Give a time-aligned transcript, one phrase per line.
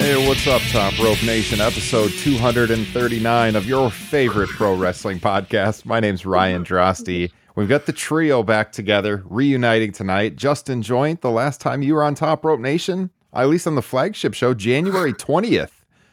[0.00, 1.60] Hey, what's up, Top Rope Nation?
[1.60, 5.84] Episode 239 of your favorite pro wrestling podcast.
[5.84, 7.30] My name's Ryan Drosty.
[7.54, 10.36] We've got the trio back together, reuniting tonight.
[10.36, 13.82] Justin Joint, the last time you were on Top Rope Nation, at least on the
[13.82, 15.70] flagship show, January 20th.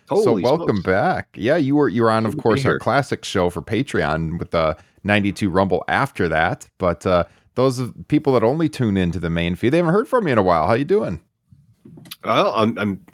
[0.10, 0.86] so welcome smokes.
[0.86, 1.30] back.
[1.36, 4.76] Yeah, you were you were on, of course, our classic show for Patreon with the
[5.06, 6.68] 92 Rumble after that.
[6.78, 7.24] But uh,
[7.56, 10.34] those of people that only tune into the main feed, they haven't heard from you
[10.34, 10.68] in a while.
[10.68, 11.22] How you doing?
[12.26, 13.06] Well, I'm I'm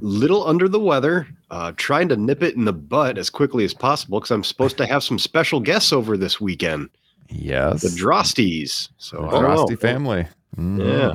[0.00, 3.72] little under the weather, uh, trying to nip it in the butt as quickly as
[3.74, 6.90] possible because I'm supposed to have some special guests over this weekend,
[7.30, 7.82] Yes.
[7.82, 8.88] the Drosties.
[8.98, 9.42] So The I don't.
[9.44, 10.26] Drosty family.
[10.56, 10.86] Mhm.
[10.98, 11.14] Yeah,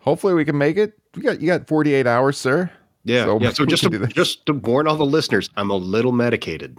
[0.00, 0.94] Hopefully we can make it.
[1.16, 2.70] You got you got 48 hours, sir.
[3.04, 3.50] yeah, So yeah.
[3.50, 6.78] So just to, just to warn all the listeners, I'm a little medicated,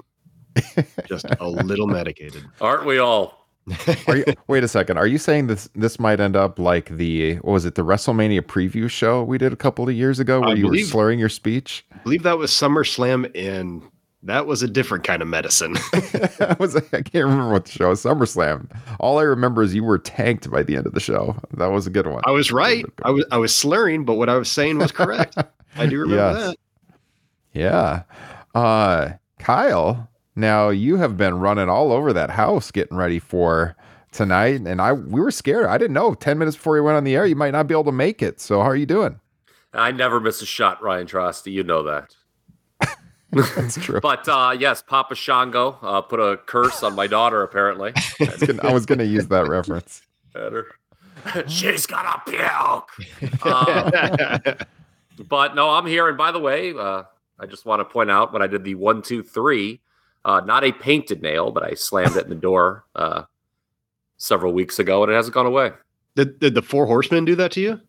[1.07, 2.43] just a little medicated.
[2.61, 3.38] Aren't we all?
[4.07, 4.97] Are you, wait a second.
[4.97, 8.41] Are you saying this this might end up like the what was it the WrestleMania
[8.41, 11.19] preview show we did a couple of years ago where I you believe- were slurring
[11.19, 11.85] your speech?
[11.93, 13.81] I believe that was SummerSlam, and
[14.23, 15.75] that was a different kind of medicine.
[15.93, 18.03] I was I can't remember what the show was.
[18.03, 18.69] SummerSlam.
[18.99, 21.35] All I remember is you were tanked by the end of the show.
[21.55, 22.21] That was a good one.
[22.25, 22.85] I was right.
[23.03, 25.37] I was I was slurring, but what I was saying was correct.
[25.77, 26.47] I do remember Yes.
[26.47, 26.57] that.
[27.53, 28.03] Yeah.
[28.53, 33.75] Uh Kyle, now you have been running all over that house getting ready for
[34.11, 35.65] tonight and I we were scared.
[35.67, 37.73] I didn't know 10 minutes before you went on the air you might not be
[37.73, 38.39] able to make it.
[38.39, 39.19] So how are you doing?
[39.73, 41.51] I never miss a shot, Ryan Trosty.
[41.51, 42.15] You know that.
[43.31, 43.99] That's true.
[44.01, 47.43] But uh, yes, Papa Shango uh, put a curse on my daughter.
[47.43, 50.01] Apparently, I was gonna- I was going to use that reference.
[50.33, 50.65] Better.
[51.47, 53.43] she's gonna puke.
[53.43, 54.39] Uh,
[55.27, 56.07] but no, I'm here.
[56.07, 57.03] And by the way, uh,
[57.39, 59.81] I just want to point out when I did the one, two, three,
[60.25, 63.23] uh, not a painted nail, but I slammed it in the door uh,
[64.17, 65.71] several weeks ago, and it hasn't gone away.
[66.15, 67.81] Did, did the four horsemen do that to you?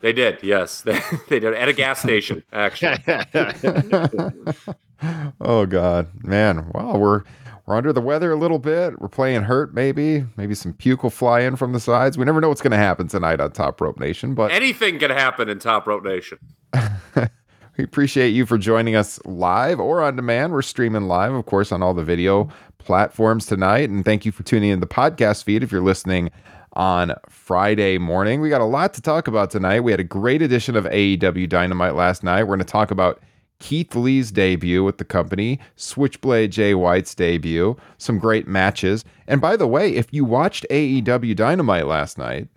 [0.00, 2.42] They did, yes, they, they did at a gas station.
[2.52, 2.98] Actually,
[5.40, 6.70] oh god, man.
[6.72, 7.22] Wow, we're
[7.66, 9.00] we're under the weather a little bit.
[9.00, 10.24] We're playing hurt maybe.
[10.36, 12.18] Maybe some puke will fly in from the sides.
[12.18, 15.10] We never know what's going to happen tonight on Top Rope Nation, but anything can
[15.10, 16.38] happen in Top Rope Nation.
[17.78, 20.52] We appreciate you for joining us live or on demand.
[20.52, 23.88] We're streaming live, of course, on all the video platforms tonight.
[23.88, 26.30] And thank you for tuning in the podcast feed if you're listening
[26.74, 28.42] on Friday morning.
[28.42, 29.80] We got a lot to talk about tonight.
[29.80, 32.42] We had a great edition of AEW Dynamite last night.
[32.42, 33.22] We're going to talk about
[33.58, 39.02] Keith Lee's debut with the company, Switchblade Jay White's debut, some great matches.
[39.26, 42.48] And by the way, if you watched AEW Dynamite last night,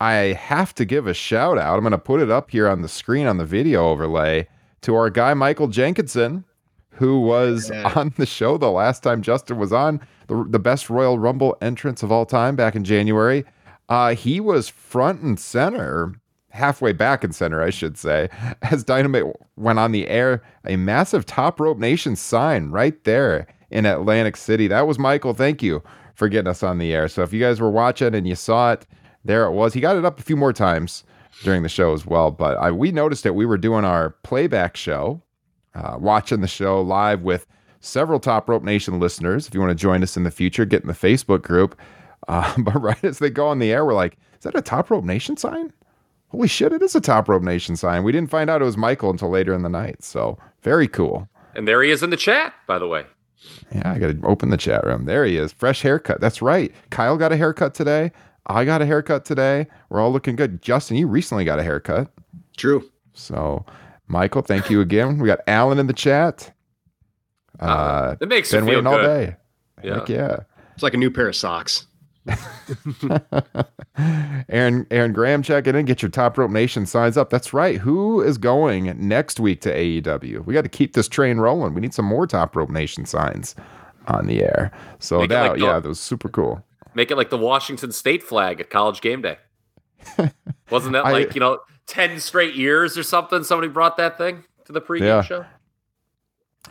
[0.00, 1.74] I have to give a shout out.
[1.74, 4.48] I'm going to put it up here on the screen on the video overlay
[4.82, 6.44] to our guy Michael Jenkinson,
[6.90, 11.18] who was on the show the last time Justin was on, the, the best Royal
[11.18, 13.44] Rumble entrance of all time back in January.
[13.88, 16.14] Uh, he was front and center,
[16.50, 18.28] halfway back in center, I should say,
[18.62, 19.24] as Dynamite
[19.56, 20.42] went on the air.
[20.64, 24.68] A massive Top Rope Nation sign right there in Atlantic City.
[24.68, 25.34] That was Michael.
[25.34, 25.82] Thank you
[26.14, 27.08] for getting us on the air.
[27.08, 28.86] So if you guys were watching and you saw it,
[29.24, 29.72] there it was.
[29.72, 31.04] He got it up a few more times
[31.42, 32.30] during the show as well.
[32.30, 33.34] But I, we noticed it.
[33.34, 35.22] We were doing our playback show,
[35.74, 37.46] uh, watching the show live with
[37.80, 39.46] several Top Rope Nation listeners.
[39.46, 41.78] If you want to join us in the future, get in the Facebook group.
[42.28, 44.92] Uh, but right as they go on the air, we're like, is that a Top
[44.92, 45.72] Rope Nation sign?
[46.28, 48.04] Holy shit, it is a Top Rope Nation sign.
[48.04, 50.04] We didn't find out it was Michael until later in the night.
[50.04, 51.28] So very cool.
[51.56, 53.04] And there he is in the chat, by the way.
[53.74, 55.04] Yeah, I got to open the chat room.
[55.04, 55.52] There he is.
[55.52, 56.20] Fresh haircut.
[56.20, 56.72] That's right.
[56.90, 58.12] Kyle got a haircut today.
[58.46, 59.66] I got a haircut today.
[59.88, 60.62] We're all looking good.
[60.62, 62.10] Justin, you recently got a haircut.
[62.56, 62.88] True.
[63.14, 63.64] So,
[64.08, 65.18] Michael, thank you again.
[65.18, 66.52] We got Alan in the chat.
[67.60, 69.36] Uh, Uh, it makes been waiting all day.
[69.82, 69.94] Yeah.
[70.00, 70.36] Heck yeah.
[70.74, 71.86] It's like a new pair of socks.
[74.48, 75.84] Aaron Aaron Graham checking in.
[75.86, 77.30] Get your Top Rope Nation signs up.
[77.30, 77.78] That's right.
[77.78, 80.44] Who is going next week to AEW?
[80.44, 81.74] We got to keep this train rolling.
[81.74, 83.54] We need some more Top Rope Nation signs
[84.06, 84.70] on the air.
[84.98, 86.64] So Make that like yeah, that was super cool.
[86.94, 89.38] Make it like the Washington State flag at college game day.
[90.70, 93.42] Wasn't that I- like, you know, 10 straight years or something?
[93.44, 95.22] Somebody brought that thing to the pregame Yeah.
[95.22, 95.44] show?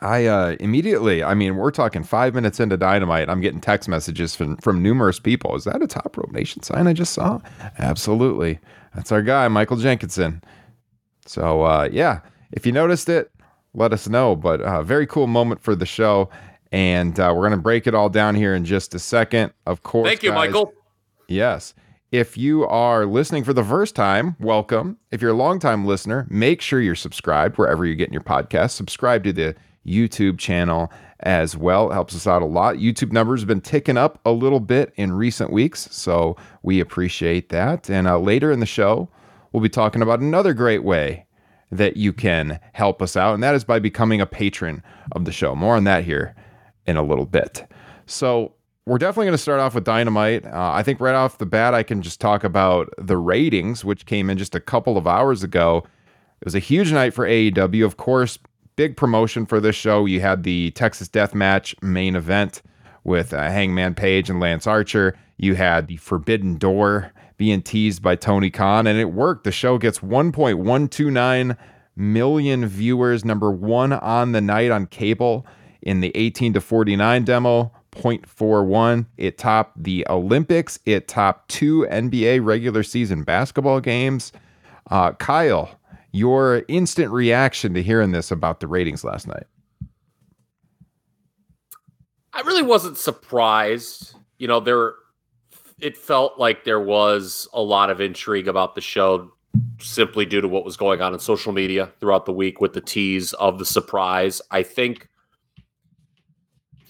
[0.02, 3.30] I uh, immediately, I mean, we're talking five minutes into Dynamite.
[3.30, 5.56] I'm getting text messages from, from numerous people.
[5.56, 7.40] Is that a Top Rope Nation sign I just saw?
[7.78, 8.58] Absolutely.
[8.96, 10.42] That's our guy, Michael Jenkinson.
[11.28, 12.22] So, uh, yeah,
[12.52, 13.32] if you noticed it,
[13.76, 14.36] let us know.
[14.36, 16.30] But uh, very cool moment for the show.
[16.72, 19.52] And uh, we're going to break it all down here in just a second.
[19.66, 20.08] Of course.
[20.08, 20.74] Thank you, guys, Michael.
[21.28, 21.74] Yes.
[22.12, 24.98] If you are listening for the first time, welcome.
[25.12, 28.72] If you're a longtime listener, make sure you're subscribed wherever you're getting your podcast.
[28.72, 29.56] Subscribe to the
[29.88, 30.92] YouTube channel
[31.22, 31.90] as well.
[31.90, 32.76] It helps us out a lot.
[32.78, 37.50] YouTube numbers have been ticking up a little bit in recent weeks, so we appreciate
[37.50, 37.90] that.
[37.90, 39.10] And uh, later in the show,
[39.52, 41.26] we'll be talking about another great way
[41.72, 44.84] that you can help us out, and that is by becoming a patron
[45.14, 45.56] of the show.
[45.56, 46.36] More on that here
[46.86, 47.66] in a little bit.
[48.06, 48.54] So,
[48.86, 50.46] we're definitely going to start off with Dynamite.
[50.46, 54.06] Uh, I think right off the bat, I can just talk about the ratings, which
[54.06, 55.84] came in just a couple of hours ago.
[56.42, 57.86] It was a huge night for AEW.
[57.86, 58.40] Of course,
[58.76, 60.06] big promotion for this show.
[60.06, 62.64] You had the Texas Death Match main event
[63.04, 65.16] with uh, Hangman Page and Lance Archer.
[65.38, 69.44] You had the Forbidden Door being teased by Tony Khan, and it worked.
[69.44, 71.58] The show gets 1.129
[71.96, 75.46] million viewers, number one on the night on cable
[75.82, 77.72] in the 18 to 49 demo.
[77.92, 79.06] 0.41.
[79.18, 80.80] It topped the Olympics.
[80.86, 84.32] It topped two NBA regular season basketball games.
[84.90, 85.78] Uh, Kyle,
[86.12, 89.46] your instant reaction to hearing this about the ratings last night?
[92.34, 94.16] I really wasn't surprised.
[94.38, 94.94] You know, there
[95.80, 99.32] it felt like there was a lot of intrigue about the show
[99.80, 102.82] simply due to what was going on in social media throughout the week with the
[102.82, 104.42] tease of the surprise.
[104.52, 105.10] I think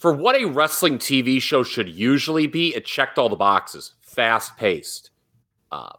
[0.02, 3.94] for what a wrestling TV show should usually be, it checked all the boxes.
[4.02, 5.12] Fast paced.
[5.72, 5.92] Uh,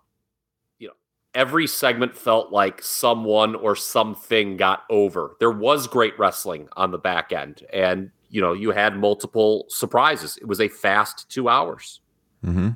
[0.81, 0.94] you know,
[1.37, 5.37] every segment felt like someone or something got over.
[5.38, 10.37] There was great wrestling on the back end, and you know, you had multiple surprises.
[10.37, 12.00] It was a fast two hours.
[12.44, 12.70] Mm-hmm.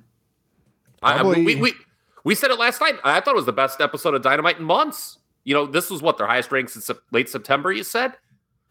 [1.02, 1.74] I, we, we
[2.22, 3.00] we said it last night.
[3.02, 5.18] I thought it was the best episode of Dynamite in months.
[5.42, 7.72] You know, this was what their highest rank since late September.
[7.72, 8.12] You said,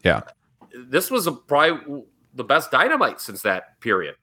[0.06, 0.22] yeah.
[0.88, 2.04] This was a, probably
[2.36, 4.16] the best Dynamite since that period.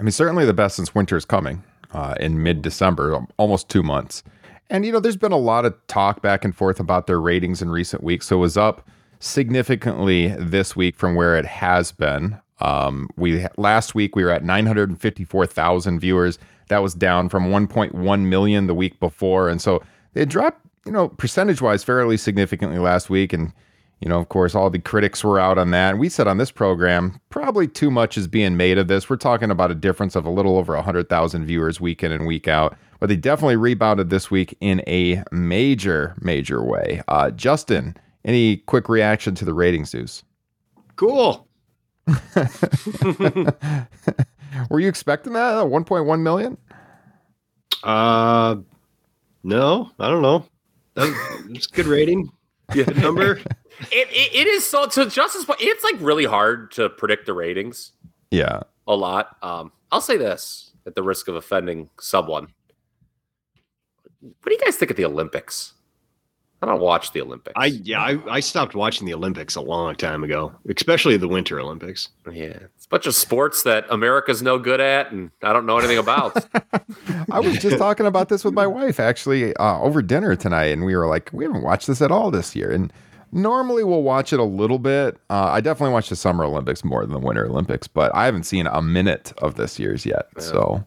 [0.00, 4.22] I mean, certainly the best since Winter's Coming uh, in mid December, almost two months.
[4.70, 7.62] And, you know, there's been a lot of talk back and forth about their ratings
[7.62, 8.26] in recent weeks.
[8.26, 8.86] So it was up
[9.18, 12.38] significantly this week from where it has been.
[12.60, 16.38] Um, we last week we were at 954,000 viewers.
[16.68, 19.82] That was down from 1.1 million the week before, and so
[20.14, 23.32] it dropped, you know, percentage wise fairly significantly last week.
[23.32, 23.52] And
[24.00, 25.90] you know, of course, all the critics were out on that.
[25.90, 29.10] And we said on this program, probably too much is being made of this.
[29.10, 32.46] We're talking about a difference of a little over 100,000 viewers week in and week
[32.46, 32.76] out.
[33.00, 37.02] But they definitely rebounded this week in a major, major way.
[37.08, 40.22] Uh, Justin, any quick reaction to the ratings news?
[40.96, 41.46] Cool.
[44.70, 45.64] Were you expecting that?
[45.64, 46.56] 1.1 million?
[47.82, 48.56] Uh,
[49.42, 50.44] no, I don't know.
[50.94, 52.30] That's good rating.
[52.72, 53.40] Good number.
[53.80, 55.60] it, it, it is so to Justin's point.
[55.62, 57.92] It's like really hard to predict the ratings.
[58.30, 59.36] Yeah, a lot.
[59.42, 62.48] Um, I'll say this at the risk of offending someone.
[64.20, 65.74] What do you guys think of the Olympics?
[66.60, 67.54] I don't watch the Olympics.
[67.56, 71.60] I yeah, I, I stopped watching the Olympics a long time ago, especially the Winter
[71.60, 72.08] Olympics.
[72.26, 75.78] Yeah, it's a bunch of sports that America's no good at, and I don't know
[75.78, 76.36] anything about.
[77.30, 80.84] I was just talking about this with my wife actually uh, over dinner tonight, and
[80.84, 82.92] we were like, we haven't watched this at all this year, and
[83.32, 85.16] normally we'll watch it a little bit.
[85.30, 88.44] Uh, I definitely watch the Summer Olympics more than the Winter Olympics, but I haven't
[88.44, 90.26] seen a minute of this year's yet.
[90.36, 90.42] Yeah.
[90.42, 90.84] So,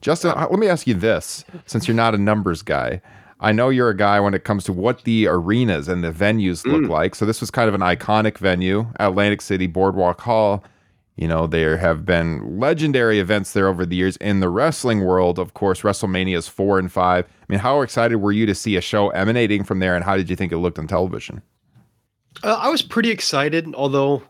[0.00, 3.00] Justin, uh, let me ask you this: since you're not a numbers guy.
[3.42, 6.64] I know you're a guy when it comes to what the arenas and the venues
[6.64, 6.88] look mm.
[6.88, 7.16] like.
[7.16, 10.62] So this was kind of an iconic venue, Atlantic City Boardwalk Hall.
[11.22, 15.38] You know, there have been legendary events there over the years in the wrestling world.
[15.38, 17.26] Of course, WrestleMania's four and five.
[17.26, 20.16] I mean, how excited were you to see a show emanating from there, and how
[20.16, 21.40] did you think it looked on television?
[22.42, 24.24] Uh, I was pretty excited, although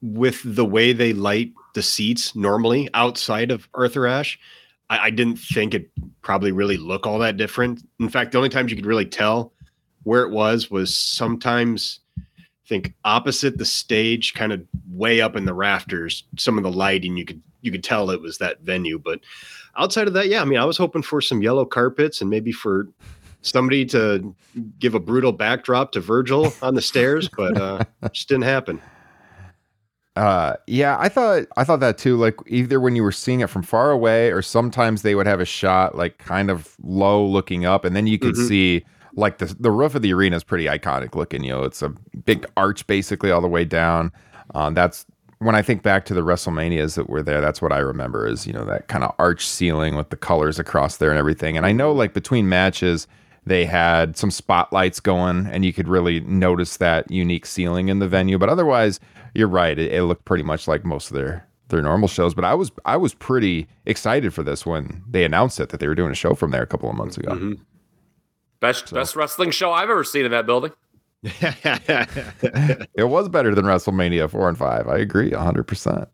[0.00, 4.40] with the way they light the seats normally outside of Arthur Ashe,
[4.88, 5.90] I, I didn't think it
[6.22, 7.86] probably really look all that different.
[7.98, 9.52] In fact, the only times you could really tell
[10.04, 11.99] where it was was sometimes
[12.70, 16.22] think opposite the stage, kind of way up in the rafters.
[16.38, 19.20] Some of the lighting you could you could tell it was that venue, but
[19.76, 22.52] outside of that, yeah, I mean, I was hoping for some yellow carpets and maybe
[22.52, 22.88] for
[23.42, 24.34] somebody to
[24.78, 28.80] give a brutal backdrop to Virgil on the stairs, but uh, just didn't happen.
[30.14, 32.16] Uh, yeah, I thought I thought that too.
[32.16, 35.40] Like either when you were seeing it from far away, or sometimes they would have
[35.40, 38.46] a shot like kind of low looking up, and then you could mm-hmm.
[38.46, 38.84] see
[39.16, 41.44] like the the roof of the arena is pretty iconic looking.
[41.44, 41.90] You know, it's a
[42.24, 44.12] big arch basically all the way down.
[44.54, 45.06] Um, that's
[45.38, 47.40] when I think back to the WrestleManias that were there.
[47.40, 50.58] That's what I remember is you know that kind of arch ceiling with the colors
[50.58, 51.56] across there and everything.
[51.56, 53.06] And I know like between matches
[53.46, 58.06] They had some spotlights going, and you could really notice that unique ceiling in the
[58.08, 58.38] venue.
[58.38, 59.00] But otherwise,
[59.34, 62.34] you're right; it, it looked pretty much like most of their their normal shows.
[62.34, 65.88] But I was I was pretty excited for this when they announced it that they
[65.88, 67.32] were doing a show from there a couple of months ago.
[67.32, 67.58] Mhm.
[68.60, 70.72] Best best wrestling show I've ever seen in that building.
[72.94, 74.88] It was better than WrestleMania 4 and 5.
[74.88, 76.06] I agree 100%.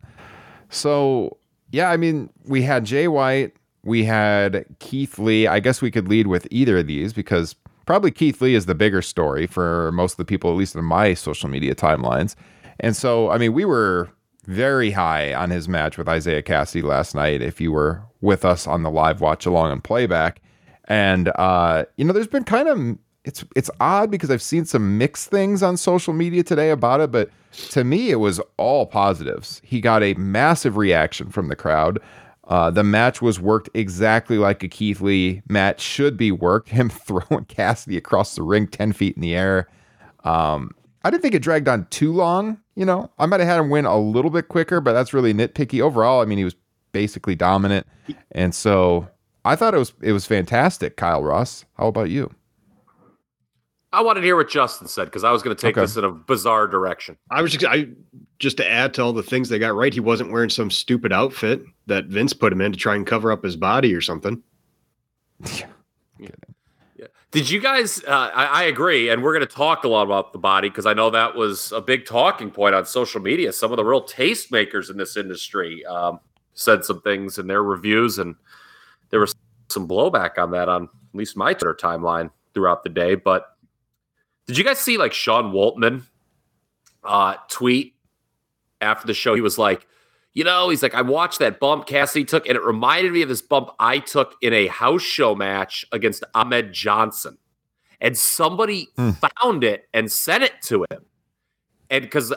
[0.69, 1.37] So,
[1.71, 5.47] yeah, I mean, we had Jay White, we had Keith Lee.
[5.47, 8.75] I guess we could lead with either of these because probably Keith Lee is the
[8.75, 12.35] bigger story for most of the people, at least in my social media timelines.
[12.79, 14.09] And so, I mean, we were
[14.45, 17.41] very high on his match with Isiah Kassidy last night.
[17.41, 20.41] If you were with us on the live watch along and playback,
[20.87, 24.97] and uh, you know, there's been kind of it's it's odd because I've seen some
[24.97, 27.29] mixed things on social media today about it, but
[27.69, 29.61] to me, it was all positives.
[29.63, 31.99] He got a massive reaction from the crowd.
[32.47, 36.69] Uh, the match was worked exactly like a Keith Lee match should be worked.
[36.77, 39.67] Him throwing Kassidy across the ring 10 feet in the air.
[40.23, 40.71] Um,
[41.03, 42.59] I didn't think it dragged on too long.
[42.75, 45.33] You know, I might have had him win a little bit quicker, but that's really
[45.33, 45.81] nitpicky.
[45.81, 46.55] Overall, I mean, he was
[46.91, 47.87] basically dominant.
[48.31, 49.07] And so
[49.47, 51.65] I thought it was it was fantastic, Kyle Ross.
[51.77, 52.33] How about you?
[53.93, 55.85] I wanted to hear what Justin said because I was going to take Okay.
[55.85, 57.17] this in a bizarre direction.
[57.31, 57.87] I was just, I
[58.37, 59.93] just to add to all the things they got right.
[59.93, 63.31] He wasn't wearing some stupid outfit that Vince put him in to try and cover
[63.31, 64.41] up his body or something.
[66.19, 66.29] Yeah.
[67.29, 68.03] Did you guys?
[68.03, 70.85] Uh, I, I agree, and we're going to talk a lot about the body because
[70.87, 73.53] I know that was a big talking point on social media.
[73.53, 76.19] Some of the real tastemakers in this industry um,
[76.53, 78.33] said some things in their reviews, and
[79.09, 79.35] there was
[79.69, 83.15] some blowback on that on at least my Twitter timeline throughout the day.
[83.15, 83.45] But
[84.45, 86.03] did you guys see like Sean Waltman
[87.03, 87.95] uh, tweet
[88.81, 89.35] after the show?
[89.35, 89.85] He was like,
[90.33, 93.29] you know, he's like, I watched that bump Kassidy took, and it reminded me of
[93.29, 97.37] this bump I took in a house show match against Ahmed Johnson.
[97.99, 99.11] And somebody Hmm.
[99.41, 101.05] found it and sent it to him.
[101.89, 102.31] And because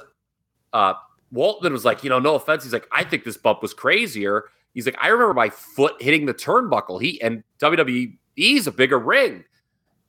[0.73, 0.95] uh,
[1.35, 2.65] Waltman was like, you know, no offense.
[2.65, 4.45] He's like, I think this bump was crazier.
[4.75, 7.01] He's like, I remember my foot hitting the turnbuckle.
[7.03, 9.45] He and WWE's a bigger ring.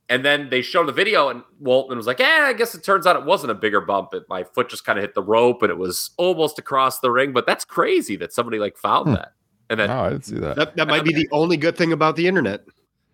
[0.08, 3.06] And then they showed the video, and Waltman was like, "Yeah, I guess it turns
[3.06, 4.12] out it wasn't a bigger bump.
[4.12, 7.10] It, my foot just kind of hit the rope, and it was almost across the
[7.10, 7.32] ring.
[7.32, 9.14] But that's crazy that somebody like found Hmm.
[9.14, 9.32] that.
[9.70, 10.56] And then, No, I didn't see that.
[10.56, 12.62] That that might be the only good thing about the internet.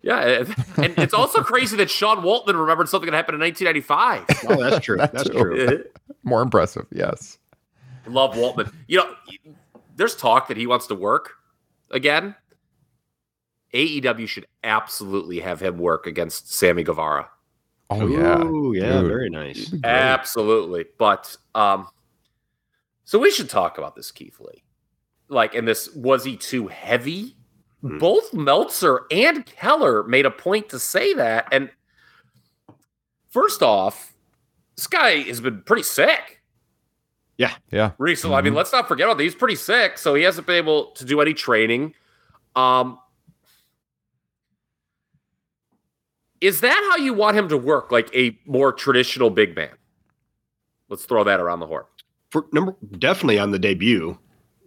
[0.01, 4.49] yeah, and, and it's also crazy that Sean Waltman remembered something that happened in 1995.
[4.49, 4.97] Oh, that's true.
[4.97, 5.39] That that's too.
[5.39, 5.83] true.
[6.23, 7.37] More impressive, yes.
[8.07, 8.73] Love Waltman.
[8.87, 9.13] You know,
[9.95, 11.35] there's talk that he wants to work
[11.91, 12.35] again.
[13.73, 17.29] AEW should absolutely have him work against Sammy Guevara.
[17.91, 19.07] Oh yeah, Ooh, yeah, Dude.
[19.07, 19.57] very nice.
[19.59, 19.89] It'd be great.
[19.91, 20.85] Absolutely.
[20.97, 21.87] But um
[23.03, 24.63] so we should talk about this Keith Lee.
[25.27, 27.35] Like in this was he too heavy?
[27.81, 27.97] Hmm.
[27.97, 31.69] Both Meltzer and Keller made a point to say that and
[33.29, 34.13] first off,
[34.75, 36.38] this guy has been pretty sick
[37.39, 37.55] yeah.
[37.71, 37.91] Yeah.
[37.97, 38.35] Recently.
[38.35, 38.57] I mean, Mhm.
[38.57, 39.23] let's not forget about that.
[39.23, 41.95] He's pretty sick, so he hasn't been able to do any training.
[42.55, 42.99] Um
[46.41, 49.71] Is that how you want him to work like a more traditional big man?
[50.87, 51.83] Let's throw that around the horn.
[52.31, 54.17] For number definitely on the debut,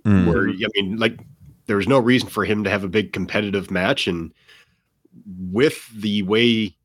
[0.05, 0.27] Mm.
[0.27, 1.19] where I mean, like
[1.67, 4.35] there was no reason for him to have a big competitive match, and
[5.51, 6.77] with the way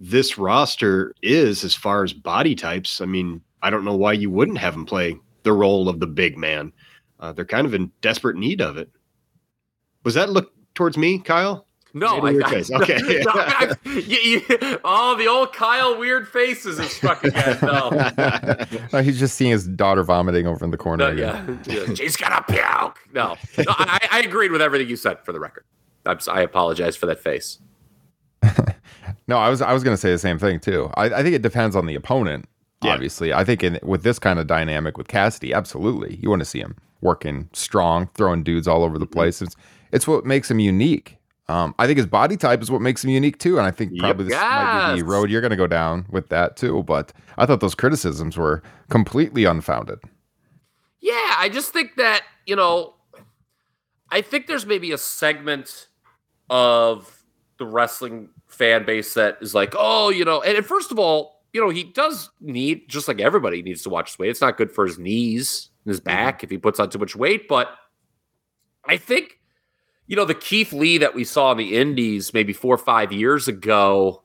[0.00, 4.30] this roster is as far as body types, I mean, I don't know why you
[4.30, 6.72] wouldn't have him play the role of the big man.
[7.18, 8.90] Uh, they're kind of in desperate need of it.
[10.04, 11.66] Was that look towards me, Kyle?
[11.92, 12.70] No, Made a I, weird I- face.
[12.74, 12.98] Okay.
[13.24, 17.58] no, I- you- you- oh, the old Kyle weird faces is struck again.
[17.62, 17.90] No,
[18.92, 21.06] No, he's just seeing his daughter vomiting over in the corner.
[21.08, 21.60] no again.
[21.66, 21.84] yeah.
[21.86, 22.98] yeah, she's gonna puke.
[23.12, 25.18] No, no I, I agreed with everything you said.
[25.24, 25.64] For the record,
[26.06, 27.58] I'm, s- I apologize for that face.
[29.26, 30.90] No, I was I was going to say the same thing too.
[30.94, 32.48] I, I think it depends on the opponent.
[32.82, 32.92] Yeah.
[32.94, 36.46] Obviously, I think in with this kind of dynamic with Kassidy, absolutely, you want to
[36.46, 39.12] see him working strong, throwing dudes all over the Mm-hmm.
[39.12, 39.42] place.
[39.42, 39.54] It's
[39.92, 41.16] it's what makes him unique.
[41.48, 43.90] Um, I think his body type is what makes him unique too, and I think
[43.92, 44.00] Yep.
[44.00, 46.82] probably this might be the road you're going to go down with that too.
[46.84, 49.98] But I thought those criticisms were completely unfounded.
[51.00, 52.94] Yeah, I just think that, you know,
[54.10, 55.88] I think there's maybe a segment
[56.48, 57.24] of
[57.58, 61.39] the wrestling fan base that is like, oh, you know, and, and first of all,
[61.52, 64.30] you know, he does need, just like everybody needs to watch his weight.
[64.30, 67.16] It's not good for his knees and his back if he puts on too much
[67.16, 67.48] weight.
[67.48, 67.68] But
[68.84, 69.40] I think,
[70.06, 73.12] you know, the Keith Lee that we saw in the Indies maybe four or five
[73.12, 74.22] years ago,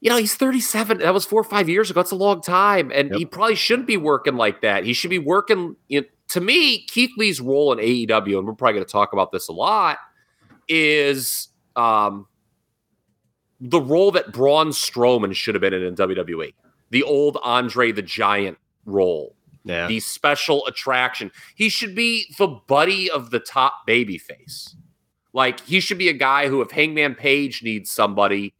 [0.00, 0.98] you know, he's 37.
[0.98, 2.00] That was four or five years ago.
[2.00, 2.90] That's a long time.
[2.92, 3.18] And Yep.
[3.18, 4.84] he probably shouldn't be working like that.
[4.84, 5.76] He should be working.
[5.88, 9.12] You know, to me, Keith Lee's role in AEW, and we're probably going to talk
[9.12, 9.98] about this a lot,
[10.68, 12.26] is um,
[13.60, 16.54] the role that Braun Strowman should have been in in WWE.
[16.90, 19.34] The old Andre the Giant role.
[19.64, 19.86] Yeah.
[19.86, 21.32] The special attraction.
[21.54, 24.74] He should be the buddy of the top babyface.
[25.32, 28.54] Like he should be a guy who, if Hangman Page needs somebody,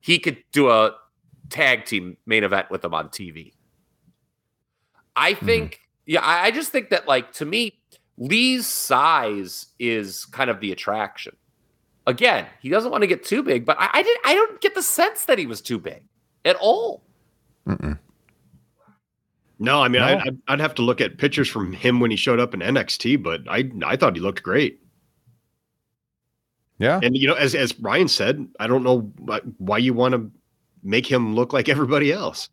[0.00, 0.94] he could do a
[1.48, 3.52] tag team main event with them on TV.
[5.16, 5.46] I mm-hmm.
[5.46, 7.78] think, yeah, I, I just think that, like, to me,
[8.18, 11.36] Lee's size is kind of the attraction.
[12.06, 14.26] Again, he doesn't want to get too big, but I, I didn't.
[14.26, 16.02] I don't get the sense that he was too big
[16.44, 17.02] at all.
[17.66, 17.98] Mm-mm.
[19.58, 20.08] No, I mean, No.
[20.08, 22.60] I'd, I'd- I'd have to look at pictures from him when he showed up in
[22.60, 24.80] NXT, but I I thought he looked great.
[26.78, 27.00] Yeah.
[27.02, 29.10] And you know, as as Ryan said, I don't know
[29.58, 30.30] why you want to
[30.82, 32.48] make him look like everybody else.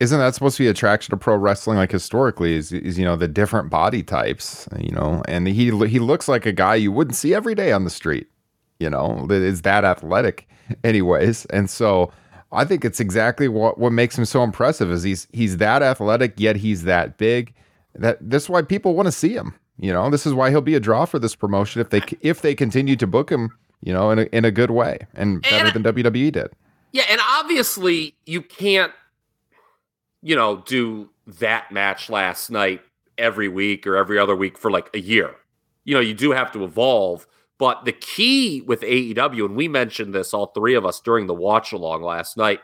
[0.00, 3.16] Isn't that supposed to be attraction to pro wrestling like historically is, is you know
[3.16, 7.16] the different body types you know and he he looks like a guy you wouldn't
[7.16, 8.26] see every day on the street
[8.78, 10.48] you know that is that athletic
[10.84, 11.44] anyways.
[11.46, 12.10] And so
[12.52, 16.34] i think it's exactly what what makes him so impressive is he's he's that athletic
[16.38, 17.52] yet he's that big
[17.96, 20.08] that that's why people want to see him you know?
[20.08, 22.94] This is why he'll be a draw for this promotion if they if they continue
[22.94, 23.50] to book him
[23.82, 26.48] you know in a, in a good way and better And- than WWE did.
[26.92, 28.92] Yeah, and obviously you can't,
[30.24, 32.80] you know, do that match last night
[33.18, 35.36] every week or every other week for like a year.
[35.84, 37.26] You know, you do have to evolve.
[37.58, 41.34] But the key with AEW, and we mentioned this, all three of us during the
[41.34, 42.60] watch along last night,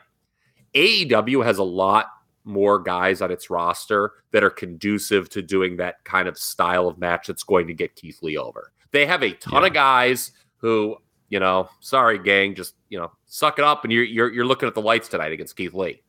[0.73, 2.07] AEW has a lot
[2.43, 6.97] more guys on its roster that are conducive to doing that kind of style of
[6.97, 8.71] match that's going to get Keith Lee over.
[8.91, 10.97] They have a ton of guys who,
[11.29, 14.67] you know, sorry, gang, just you know, suck it up, and you're you're you're looking
[14.67, 16.01] at the lights tonight against Keith Lee.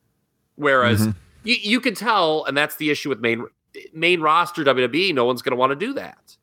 [0.57, 1.15] Whereas Mhm.
[1.45, 3.45] You, you can tell, and that's the issue with main
[3.93, 5.15] main roster WWE.
[5.15, 6.37] No one's going to want to do that.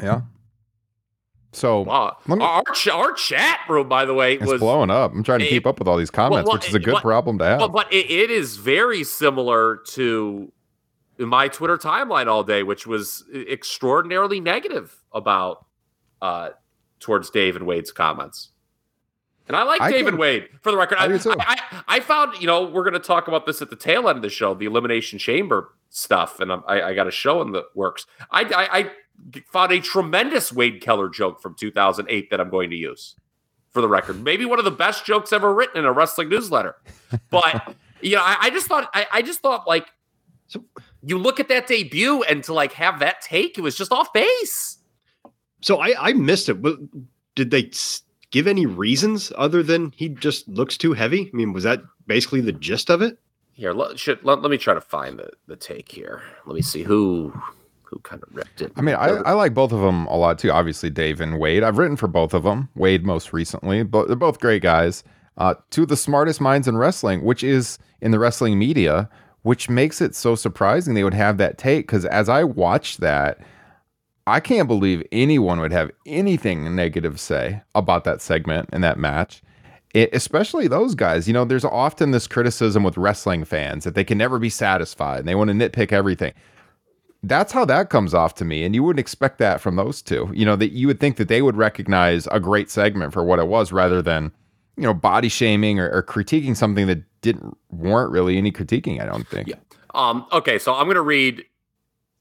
[0.00, 0.22] yeah
[1.56, 1.82] so.
[2.26, 5.12] Let me- our ch- our chat room, by the way, It's was blowing up.
[5.12, 6.96] I'm trying to it- keep up with all these comments, well, which is a good
[6.96, 7.60] problem to have.
[7.60, 10.50] But, but it, it is very similar to
[11.18, 15.64] my Twitter timeline all day, which was extraordinarily negative about
[16.20, 16.50] uh,
[16.98, 18.50] towards Dave and Wade's comments.
[19.46, 20.98] And I like I Dave can- Wade for the record.
[20.98, 21.18] I I.
[21.38, 24.16] I, I, found, you know, we're going to talk about this at the tail end
[24.16, 27.64] of the show, the Elimination Chamber stuff, and I, I got a show in the
[27.74, 28.06] works.
[28.30, 28.90] I, I, I
[29.52, 33.16] found a tremendous Wade Keller joke from 2008 that I'm going to use
[33.70, 34.22] for the record.
[34.22, 36.76] Maybe one of the best jokes ever written in a wrestling newsletter.
[37.30, 39.86] But you know, I, I just thought I, I just thought like
[40.48, 40.64] So-
[41.06, 44.12] you look at that debut and to like have that take, it was just off
[44.12, 44.78] base.
[45.60, 46.56] So I I missed it.
[47.36, 47.70] Did they
[48.34, 51.30] give any reasons other than he just looks too heavy?
[51.32, 53.16] I mean, was that basically the gist of it?
[53.52, 56.20] Here, let, should, let, let me try to find the, the take here.
[56.44, 57.32] Let me see who
[57.84, 58.72] who kind of ripped it.
[58.74, 60.50] I mean, I, I like both of them a lot too.
[60.50, 61.62] Obviously, Dave and Wade.
[61.62, 62.68] I've written for both of them.
[62.74, 65.04] Wade most recently, but they're both great guys.
[65.38, 69.08] Uh, two of the smartest minds in wrestling, which is in the wrestling media,
[69.42, 71.86] which makes it so surprising they would have that take.
[71.86, 73.38] Because as I watched that,
[74.26, 78.98] I can't believe anyone would have anything negative to say about that segment and that
[78.98, 79.42] match.
[79.92, 84.02] It, especially those guys, you know, there's often this criticism with wrestling fans that they
[84.02, 86.32] can never be satisfied and they want to nitpick everything
[87.26, 90.30] that's how that comes off to me and you wouldn't expect that from those two
[90.34, 93.38] you know that you would think that they would recognize a great segment for what
[93.38, 94.30] it was rather than
[94.76, 99.06] you know body shaming or, or critiquing something that didn't warrant really any critiquing i
[99.06, 99.54] don't think Yeah.
[99.94, 101.44] Um, okay, so I'm to read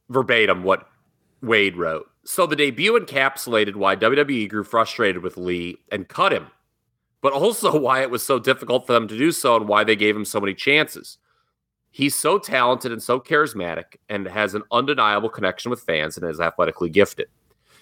[0.10, 0.88] verbatim what
[1.44, 2.10] Wade wrote.
[2.26, 6.48] So the debut encapsulated why WWE grew frustrated with Lee and cut him,
[7.22, 9.96] but also why it was so difficult for them to do so and why they
[9.96, 11.18] gave him so many chances.
[11.92, 16.40] He's so talented and so charismatic and has an undeniable connection with fans and is
[16.40, 17.28] athletically gifted.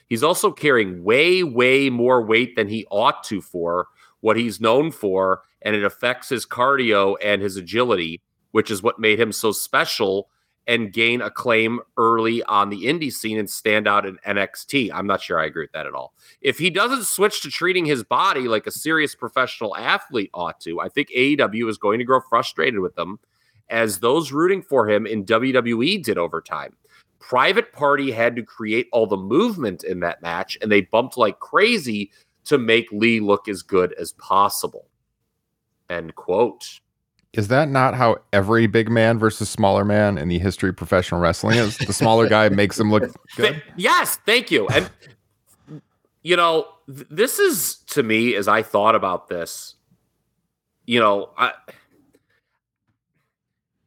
[0.10, 3.88] He's also carrying way, way more weight than he ought to for
[4.20, 8.22] what he's known for, and it affects his cardio and his agility
[8.52, 10.30] which is what made him so special
[10.68, 14.92] and gain acclaim early on the indie scene and stand out in NXT.
[14.94, 16.14] I'm not sure I agree with that at all.
[16.42, 20.80] If he doesn't switch to treating his body like a serious professional athlete ought to,
[20.80, 23.20] I think AEW is going to grow frustrated with him
[23.70, 26.76] as those rooting for him in WWE did over time.
[27.20, 31.40] Private Party had to create all the movement in that match, and they bumped like
[31.40, 32.12] crazy
[32.46, 34.88] to make Lee look as good as possible.
[35.90, 36.80] End quote.
[37.34, 41.22] Is that not how every big man versus smaller man in the history of professional
[41.22, 43.04] wrestling is the smaller guy makes him look
[43.36, 44.68] good yes, thank you.
[44.68, 44.90] And
[46.24, 49.76] you know, th- this is to me as I thought about this.
[50.86, 51.54] You know, I,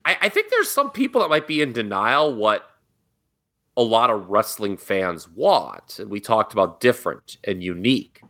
[0.04, 2.68] I I think there's some people that might be in denial what
[3.76, 5.98] a lot of wrestling fans want.
[5.98, 8.22] And we talked about different and unique.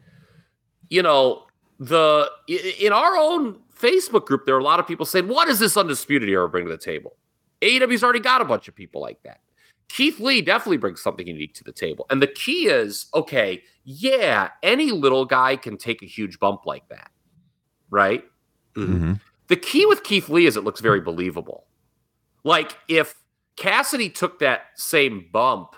[0.89, 1.45] You know,
[1.79, 5.59] the in our own Facebook group, there are a lot of people saying, What does
[5.59, 7.17] this undisputed era bring to the table?
[7.61, 9.41] AEW's already got a bunch of people like that.
[9.89, 12.07] Keith Lee definitely brings something unique to the table.
[12.11, 16.89] And the key is okay, yeah, any little guy can take a huge bump like
[16.89, 17.11] that,
[17.91, 18.25] right?
[18.75, 19.21] Mhm.
[19.49, 21.67] The key with Keith Lee is it looks very believable.
[22.45, 23.15] Like if
[23.57, 25.77] Kassidy took that same bump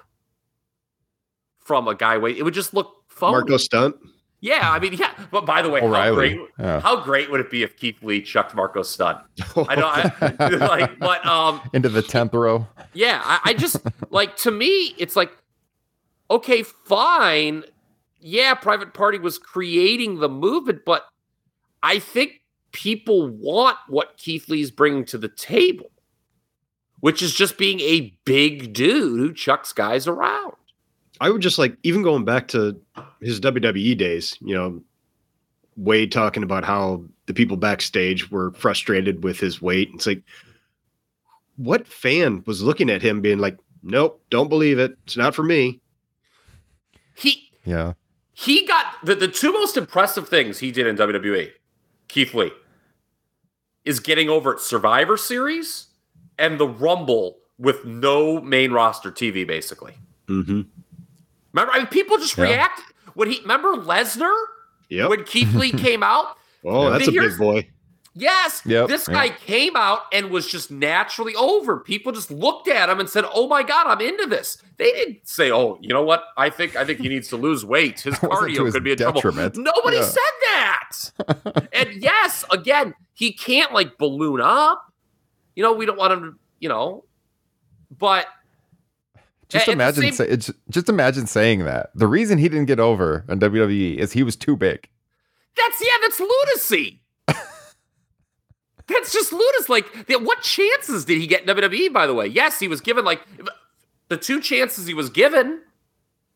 [1.59, 3.33] from a guy, wait, it would just look phony.
[3.33, 3.97] Marco Stunt.
[4.47, 5.13] Yeah, I mean, yeah.
[5.33, 6.79] But by the way, how great, Yeah.
[6.79, 9.19] how great would it be if Keith Lee chucked Marco Stunt?
[9.57, 12.69] I know, I, like, but um, Into the tenth row.
[12.95, 13.79] yeah, I, I just
[14.11, 15.33] like to me, it's like,
[16.31, 17.65] okay, fine.
[18.21, 21.07] Yeah, Private Party was creating the movement, but
[21.83, 25.91] I think people want what Keith Lee's bringing to the table,
[27.01, 30.55] which is just being a big dude who chucks guys around.
[31.21, 32.79] I would just like even going back to
[33.21, 34.83] his WWE days, you know,
[35.77, 39.91] Wade talking about how the people backstage were frustrated with his weight.
[39.95, 40.23] It's like,
[41.57, 44.97] what fan was looking at him being like, nope, don't believe it.
[45.05, 45.81] It's not for me.
[47.15, 47.95] He Yeah.
[48.33, 51.51] he got the, the two most impressive things he did in WWE,
[52.09, 52.53] Keith Lee,
[53.85, 55.87] is getting over at Survivor Series
[56.39, 59.95] and the Rumble with no main roster TV, basically.
[60.27, 60.63] Mm-hmm.
[61.57, 62.45] Remember, I mean, people just Yeah.
[62.45, 62.83] react
[63.15, 64.35] when he remember Lesnar
[64.91, 65.09] Yep.
[65.09, 66.37] when Keith Lee came out.
[66.65, 67.69] oh, that's a big boy.
[68.19, 69.15] Yes, Yep, this yep.
[69.15, 71.79] guy came out and was just naturally over.
[71.81, 75.29] People just looked at him and said, "Oh my god, I'm into this." They didn't
[75.29, 76.25] say, "Oh, you know what?
[76.37, 78.01] I think I think he needs to lose weight.
[78.01, 79.55] His That wasn't to cardio his could be in detriment.
[79.55, 80.03] trouble." Nobody Yeah.
[80.05, 81.69] said that.
[81.75, 84.83] and yes, again, he can't like balloon up.
[85.55, 86.39] You know, we don't want him to.
[86.59, 87.05] You know,
[87.91, 88.27] but
[89.49, 91.91] Just imagine, same- say, just imagine saying that.
[91.95, 94.89] The reason he didn't get over on WWE is he was too big.
[95.57, 97.01] That's yeah, that's lunacy.
[98.89, 99.67] that's just lunacy.
[99.69, 99.87] Like,
[100.23, 101.93] what chances did he get in WWE?
[101.93, 103.23] By the way, yes, he was given like
[104.09, 105.61] the two chances he was given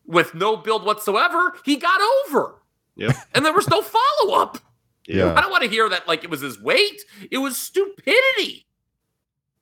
[0.05, 1.53] with no build whatsoever.
[1.65, 2.61] He got over,
[2.95, 4.57] Yeah, and there was no follow up.
[5.07, 5.33] Yeah.
[5.33, 7.01] I don't want to hear that like it was his weight.
[7.29, 8.67] It was stupidity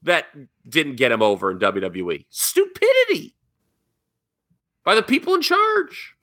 [0.04, 0.26] that
[0.68, 2.26] didn't get him over in WWE.
[2.30, 3.36] Stupidity
[4.84, 6.16] by the people in charge.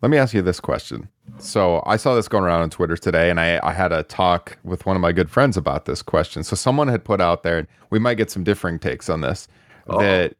[0.00, 1.08] Let me ask you this question.
[1.38, 4.58] So I saw this going around on Twitter today, and I, I had a talk
[4.64, 6.42] with one of my good friends about this question.
[6.42, 9.46] So someone had put out there, and we might get some differing takes on this,
[9.88, 10.00] Uh-oh.
[10.00, 10.34] that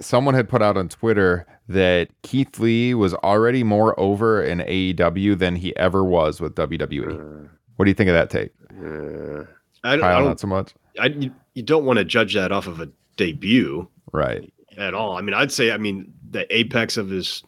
[0.00, 5.36] someone had put out on Twitter that Keith Lee was already more over in AEW
[5.36, 7.44] than he ever was with WWE.
[7.44, 8.52] Uh, what do you think of that take?
[8.70, 9.44] Uh,
[9.82, 10.74] I don't, I don't not so much.
[10.98, 14.53] I, you, you don't want to judge that off of a debut Right.
[14.76, 15.16] At all.
[15.16, 17.42] I mean, I'd say, I mean, the apex of his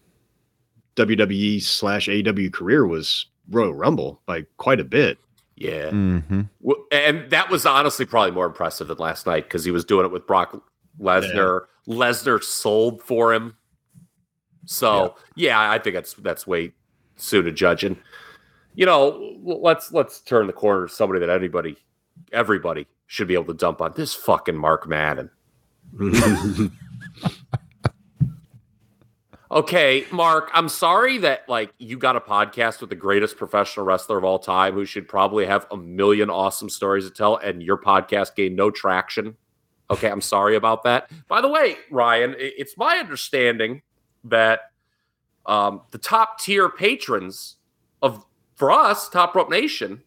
[0.97, 5.19] WWE slash AW career was Royal Rumble by quite a bit.
[5.57, 5.91] Yeah.
[5.91, 9.85] hmm Well, And that was honestly probably more impressive than last night because he was
[9.85, 10.63] doing it with Brock
[11.01, 11.63] Lesnar.
[11.89, 13.57] Lesnar sold for him.
[14.67, 15.71] So yeah.
[15.71, 16.73] I think that's that's way
[17.17, 17.85] soon to judge.
[17.85, 17.97] And
[18.75, 21.77] you know, let's let's turn the corner to somebody that anybody,
[22.33, 23.95] everybody should be able to dump on.
[23.97, 25.31] This fucking Mark Madden.
[29.51, 34.19] Okay, Mark, I'm sorry that like you got a podcast with the greatest professional wrestler
[34.19, 37.79] of all time who should probably have a million awesome stories to tell and your
[37.79, 39.37] podcast gained no traction.
[39.89, 41.11] Okay, I'm sorry about that.
[41.29, 43.83] By the way, Ryan, it's my understanding
[44.25, 44.73] that
[45.47, 47.57] um, the top tier patrons
[48.03, 48.27] of
[48.57, 50.03] for us, Top Rope Nation,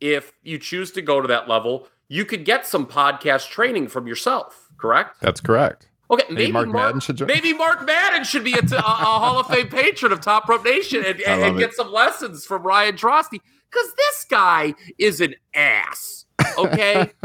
[0.00, 4.06] if you choose to go to that level, you could get some podcast training from
[4.06, 5.20] yourself, correct?
[5.20, 5.88] That's correct.
[6.10, 7.28] Okay, Maybe Mark Mark, Madden should join.
[7.28, 10.46] maybe Mark Madden should be a, t- a- a Hall of Fame patron of Top
[10.48, 15.20] Rope Nation and, and, and get some lessons from Ryan Trosty because this guy is
[15.20, 16.26] an ass.
[16.58, 17.10] Okay,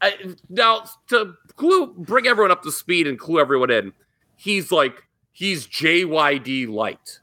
[0.00, 0.10] Uh,
[0.48, 3.92] now to clue, bring everyone up to speed and clue everyone in.
[4.36, 7.20] He's like he's JYD light.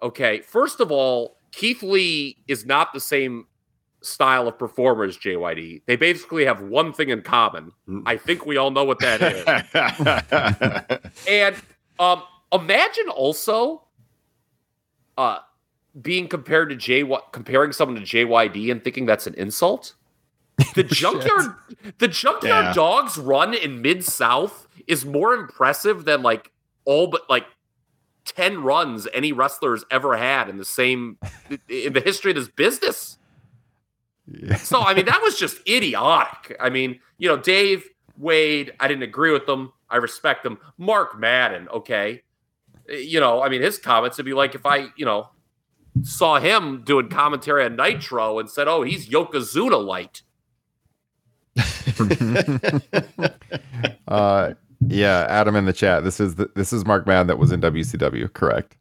[0.00, 3.46] Okay, first of all, Keith Lee is not the same
[4.02, 5.82] style of performers, JYD.
[5.86, 7.72] They basically have one thing in common.
[8.06, 11.00] I think we all know what that is.
[11.28, 11.56] And
[11.98, 13.84] um, imagine also
[15.16, 15.38] uh,
[16.00, 19.94] being compared to J comparing someone to JYD and thinking that's an insult.
[20.74, 21.54] The junkyard,
[21.98, 22.72] the junkyard Yeah.
[22.72, 26.50] dogs run in mid South is more impressive than like
[26.84, 27.46] all but like
[28.24, 31.18] ten runs any wrestler's ever had in the same
[31.68, 33.18] in the history of this business.
[34.58, 36.56] So I mean, that was just idiotic.
[36.60, 39.72] I mean, you know, Dave, Wade, I didn't agree with them.
[39.90, 40.58] I respect them.
[40.78, 42.22] Mark Madden, okay.
[42.88, 45.28] You know, I mean, his comments would be like if I, you know,
[46.02, 50.22] saw him doing commentary on Nitro and said, "Oh, he's Yokozuna light."
[54.08, 54.54] uh,
[54.88, 56.04] yeah, Adam in the chat.
[56.04, 58.76] This is the, this is Mark Madden that was in WCW, correct?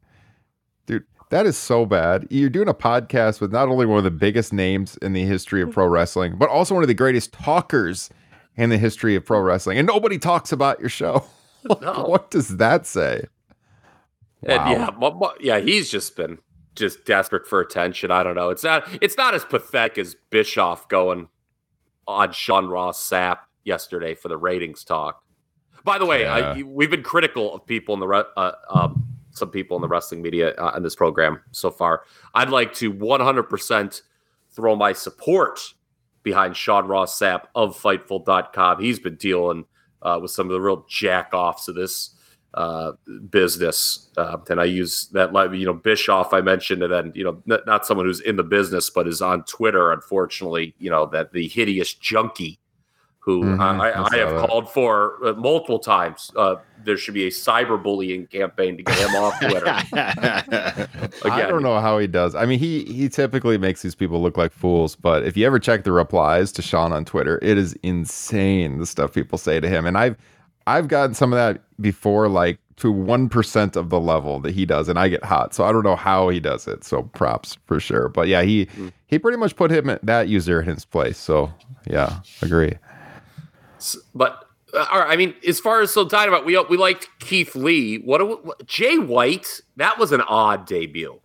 [1.32, 2.28] That is so bad.
[2.30, 5.62] You're doing a podcast with not only one of the biggest names in the history
[5.62, 8.10] of pro wrestling, but also one of the greatest talkers
[8.58, 11.26] in the history of pro wrestling, and nobody talks about your show.
[11.80, 12.06] No.
[12.08, 13.26] what does that say?
[14.44, 14.72] And Wow.
[14.72, 16.40] yeah, mu- mu- yeah, he's just been
[16.76, 18.10] just desperate for attention.
[18.10, 18.50] I don't know.
[18.50, 21.28] It's not it's not as pathetic as Bischoff going
[22.08, 25.22] on Sean Ross Sapp yesterday for the ratings talk.
[25.84, 29.50] By the way, I, we've been critical of people in the re- uh, um, some
[29.50, 32.04] people in the wrestling media uh, this program so far.
[32.34, 34.02] I'd like to 100%
[34.52, 35.60] throw my support
[36.24, 38.82] behind Sean Ross Sapp of Fightful.com.
[38.82, 39.66] He's been dealing
[40.02, 42.12] uh, with some of the real jack offs of this
[42.54, 42.94] uh,
[43.30, 44.10] business.
[44.18, 47.66] Uh, and I use that, you know, Bischoff, I mentioned, and then, you know, not,
[47.66, 51.48] not someone who's in the business, but is on Twitter, unfortunately, you know, that the
[51.48, 52.60] hideous junkie
[53.24, 54.50] who Mhm, I, I I, have that.
[54.50, 56.32] called for uh, multiple times.
[56.36, 59.68] Uh, there should be a cyberbullying campaign to get him off Twitter.
[61.26, 62.34] I don't know how he does.
[62.36, 65.60] I mean, he he typically makes these people look like fools, but if you ever
[65.60, 69.70] check the replies to Sean on Twitter, it is insane the stuff people say to
[69.70, 69.86] him.
[69.86, 70.18] And I've
[70.68, 74.66] I've gotten some of that before, like to one percent of the level that he
[74.66, 75.54] does, and I get hot.
[75.54, 76.84] So I don't know how he does it.
[76.84, 78.10] So props for sure.
[78.10, 78.68] But yeah, he
[79.06, 81.18] he pretty much put him that user in his place.
[81.20, 81.54] So
[81.88, 82.74] yeah, agree.
[83.82, 87.10] S- But uh, all right, I mean, as far as so dynamite, we we liked
[87.20, 87.98] Keith Lee.
[87.98, 89.60] What, do we- what Jay White?
[89.76, 91.20] That was an odd debut.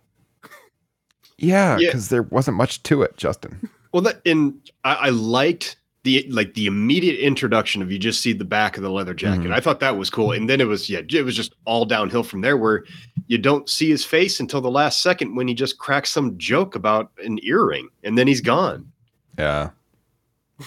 [1.37, 1.87] Yeah, Yeah.
[1.89, 3.69] because there wasn't much to it, Justin.
[3.93, 8.33] Well, that and I, I liked the like the immediate introduction of you just see
[8.33, 9.47] the back of the leather jacket.
[9.49, 9.53] Mhm.
[9.53, 12.23] I thought that was cool, and then it was yeah, it was just all downhill
[12.23, 12.57] from there.
[12.57, 12.83] Where
[13.27, 16.75] you don't see his face until the last second when he just cracks some joke
[16.75, 18.91] about an earring, and then he's gone.
[19.37, 19.69] Yeah.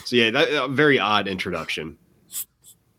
[0.05, 1.97] So yeah, that a very odd introduction.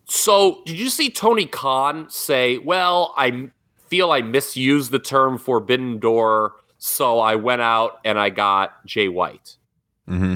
[0.06, 3.50] So, did you see Tony Khan say, "Well, I
[3.88, 9.08] feel I misused the term Forbidden Door, so I went out and I got Jay
[9.08, 9.56] White."
[10.08, 10.36] hmm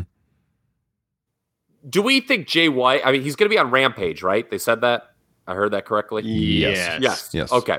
[1.90, 3.02] Do we think Jay White?
[3.04, 4.50] I mean, he's going to be on Rampage, right?
[4.50, 5.12] They said that.
[5.46, 6.24] I heard that correctly.
[6.24, 7.00] Yes.
[7.02, 7.30] Yes.
[7.34, 7.52] Yes.
[7.52, 7.78] Okay.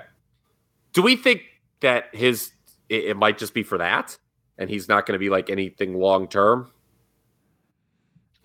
[0.93, 1.43] Do we think
[1.81, 2.53] that his
[2.89, 4.17] it, it might just be for that,
[4.59, 6.71] and he's not going to be like anything long term?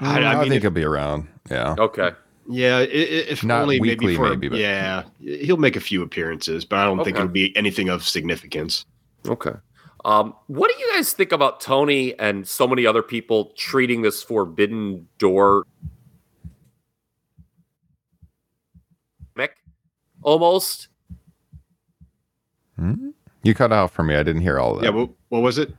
[0.01, 1.27] I- I I, mean, think if- he'll be around.
[1.49, 1.75] Yeah.
[1.77, 2.11] Okay.
[2.49, 5.79] Yeah, i- i- if Not only weekly, maybe for maybe, but- yeah, he'll make a
[5.79, 8.85] few appearances, but I don't think it'll be anything of significance.
[9.27, 9.53] Okay.
[10.03, 14.23] Um, what do you guys think about Tony and so many other people treating this
[14.23, 15.65] Forbidden Door
[19.37, 19.49] Mick
[20.23, 20.87] almost?
[22.77, 23.09] Hmm?
[23.43, 24.15] You cut out for me.
[24.15, 24.85] I didn't hear all of that.
[24.85, 25.71] Yeah, what, what was it?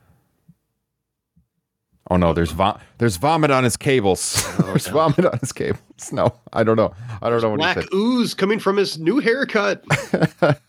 [2.10, 4.44] Oh no, there's vom- there's vomit on his cables.
[4.58, 5.80] there's vomit on his cables.
[6.12, 6.92] No, I don't know.
[7.22, 9.84] I don't know what Black he ooze coming from his new haircut.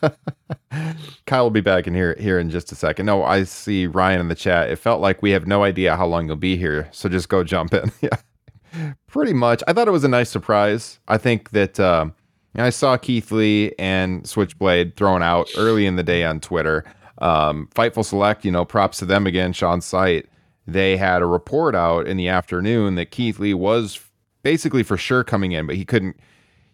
[1.26, 3.08] Kyle will be back in here here in just a second.
[3.08, 4.70] No, I see Ryan in the chat.
[4.70, 7.44] It felt like we have no idea how long you'll be here, so just go
[7.44, 7.92] jump in.
[8.02, 9.64] yeah, pretty much.
[9.68, 11.00] I thought it was a nice surprise.
[11.08, 12.14] I think that um,
[12.56, 16.86] I saw Keith Lee and Switchblade thrown out early in the day on Twitter.
[17.18, 19.54] Um, Fightful Select, you know, props to them again.
[19.54, 20.28] Sean's site.
[20.66, 24.00] They had a report out in the afternoon that Keith Lee was
[24.44, 26.20] basically for sure coming in, but he couldn't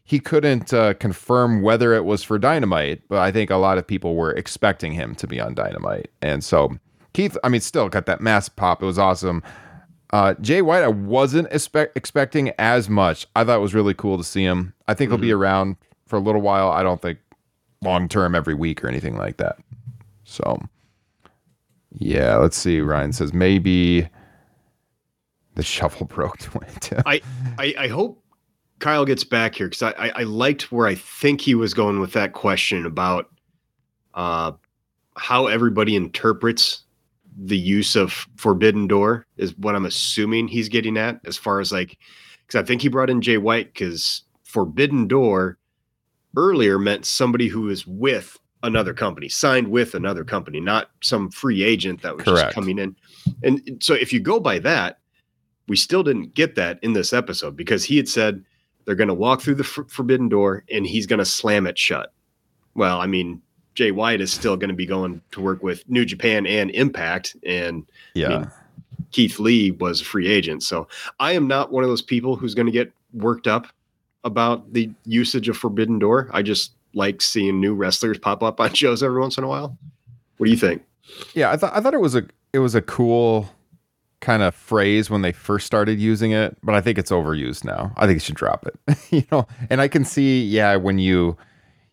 [0.04, 3.04] he couldn't uh, confirm whether it was for Dynamite.
[3.08, 6.44] But I think a lot of people were expecting him to be on Dynamite, and
[6.44, 6.78] so
[7.14, 8.82] Keith, I mean, still got that mass pop.
[8.82, 9.44] It was awesome.
[10.12, 13.28] Uh, Jay White, I wasn't expect- expecting as much.
[13.36, 14.74] I thought it was really cool to see him.
[14.88, 15.76] I think he'll be around
[16.08, 16.70] for a little while.
[16.72, 17.20] I don't think
[17.82, 19.58] long term every week or anything like that.
[20.24, 20.60] So,
[21.92, 22.82] yeah, let's see.
[22.82, 24.08] Ryan says maybe
[25.56, 26.40] the shuffle broke.
[27.06, 27.22] I,
[27.58, 28.24] I I hope
[28.80, 32.00] Kyle gets back here because I, I I liked where I think he was going
[32.00, 33.28] with that question about
[34.14, 34.54] uh
[35.18, 36.84] how everybody interprets
[37.38, 41.72] the use of forbidden door is what I'm assuming he's getting at as far as
[41.72, 41.98] like
[42.46, 45.58] because I think he brought in Jay White because forbidden door
[46.36, 51.64] earlier meant somebody who is with another company, signed with another company, not some free
[51.64, 52.48] agent that was Correct.
[52.48, 52.96] just coming in.
[53.44, 55.00] And so if you go by that,
[55.68, 58.44] we still didn't get that in this episode because he had said
[58.86, 61.78] they're going to walk through the f- forbidden door and he's going to slam it
[61.78, 62.12] shut.
[62.74, 63.42] Well, I mean,
[63.76, 67.36] Jay White is still going to be going to work with New Japan and Impact,
[67.46, 68.30] and yeah.
[68.30, 68.52] mean,
[69.12, 70.64] Keith Lee was a free agent.
[70.64, 70.88] So
[71.20, 73.68] I am not one of those people who's going to get worked up
[74.24, 76.30] about the usage of Forbidden Door.
[76.34, 79.78] I just like seeing new wrestlers pop up on shows every once in a while.
[80.38, 80.84] What do you think?
[81.34, 82.24] Yeah, I thought I thought it was a
[82.54, 83.50] it was a cool
[84.22, 87.94] kind of phrase when they first started using it, but I think it's overused now.
[87.96, 88.98] I think you should drop it.
[89.12, 91.38] you know, and I can see, yeah, when you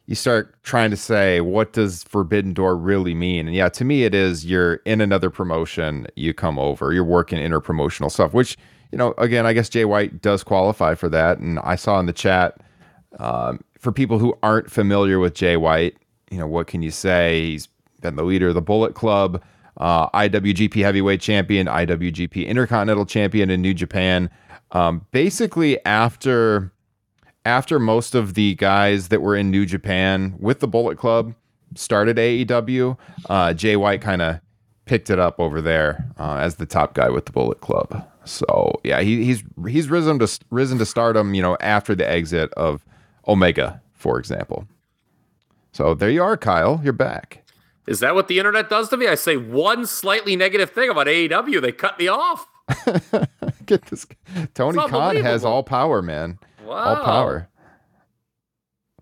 [0.07, 4.05] you start trying to say what does forbidden door really mean and yeah to me
[4.05, 8.57] it is you're in another promotion you come over you're working interpromotional stuff which
[8.93, 12.07] you know again i guess jay white does qualify for that and i saw in
[12.07, 12.61] the chat
[13.19, 15.97] um, for people who aren't familiar with jay white
[16.29, 17.69] you know what can you say he's
[18.01, 19.41] been the leader of the bullet club
[19.77, 24.29] uh, iwgp heavyweight champion iwgp intercontinental champion in new japan
[24.73, 26.73] um, basically after
[27.45, 31.33] after most of the guys that were in New Japan with the Bullet Club
[31.77, 32.99] started AEW,
[33.31, 34.41] uh, Jay White kind of
[34.85, 38.05] picked it up over there uh, as the top guy with the Bullet Club.
[38.25, 42.53] So yeah, he, he's he's risen to risen to stardom, you know, after the exit
[42.55, 42.85] of
[43.29, 44.67] Omega, for example.
[45.73, 46.81] So there you are, Kyle.
[46.83, 47.43] You're back.
[47.87, 49.07] Is that what the internet does to me?
[49.07, 52.47] I say one slightly negative thing about AEW, they cut me off.
[53.67, 54.07] Get this.
[54.55, 56.39] Tony Khan has all power, man.
[56.65, 56.75] Wow.
[56.97, 57.49] All power.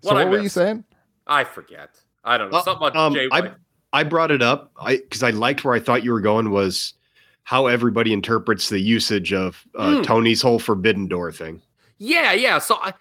[0.03, 0.83] So What what were you saying?
[1.25, 1.89] I forget.
[2.23, 2.59] I don't know.
[2.59, 3.51] Uh, Something about um, Jay I-
[3.93, 6.93] I brought it up I because I liked where I thought you were going was
[7.43, 10.03] how everybody interprets the usage of uh, Mm.
[10.03, 11.61] Tony's whole Forbidden Door thing.
[11.97, 12.59] Yeah, yeah.
[12.59, 12.93] So I,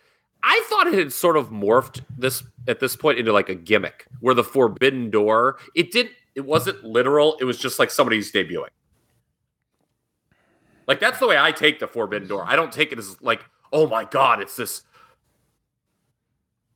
[0.46, 4.06] I thought it had sort of morphed this at this point into like a gimmick
[4.20, 5.58] where the forbidden door.
[5.74, 7.36] It didn't It wasn't literal.
[7.40, 8.68] It was just like somebody's debuting.
[10.86, 12.44] Like that's the way I take the forbidden door.
[12.46, 14.82] I don't take it as like, oh my god, it's this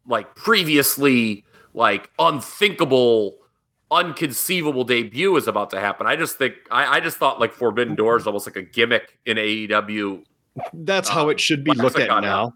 [0.06, 3.36] like previously like unthinkable,
[3.90, 6.06] unconceivable debut is about to happen.
[6.06, 9.18] I just think I, I just thought like forbidden door is almost like a gimmick
[9.26, 10.24] in AEW
[10.72, 12.54] That's Uh, how it should be looked at now.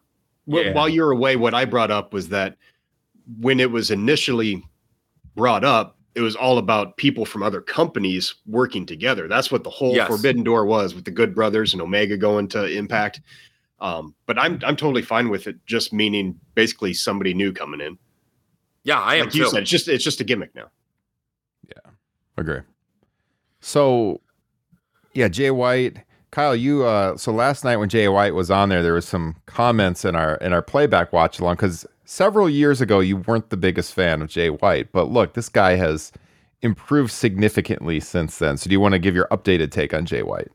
[0.50, 0.72] Wh- Yeah.
[0.74, 2.56] While you're away, what I brought up was that
[3.40, 4.62] when it was initially
[5.36, 9.28] brought up, it was all about people from other companies working together.
[9.28, 10.08] That's what the whole Yes.
[10.08, 13.20] Forbidden Door was with the Good Brothers and Omega going to Impact.
[13.80, 17.98] Um, but I'm I'm totally fine with it, just meaning basically somebody new coming in.
[18.84, 19.50] Yeah, I am like you too.
[19.50, 20.70] said, it's just it's just a gimmick now.
[21.68, 21.90] Yeah,
[22.36, 22.60] agree.
[23.60, 24.20] So,
[25.14, 25.98] yeah, Jay White,
[26.32, 26.84] Kyle, you.
[26.84, 30.16] Uh, so last night when Jay White was on there, there was some comments in
[30.16, 34.22] our in our playback watch along because several years ago you weren't the biggest fan
[34.22, 36.10] of Jay White, but look, this guy has
[36.62, 38.56] improved significantly since then.
[38.56, 40.48] So, do you want to give your updated take on Jay White?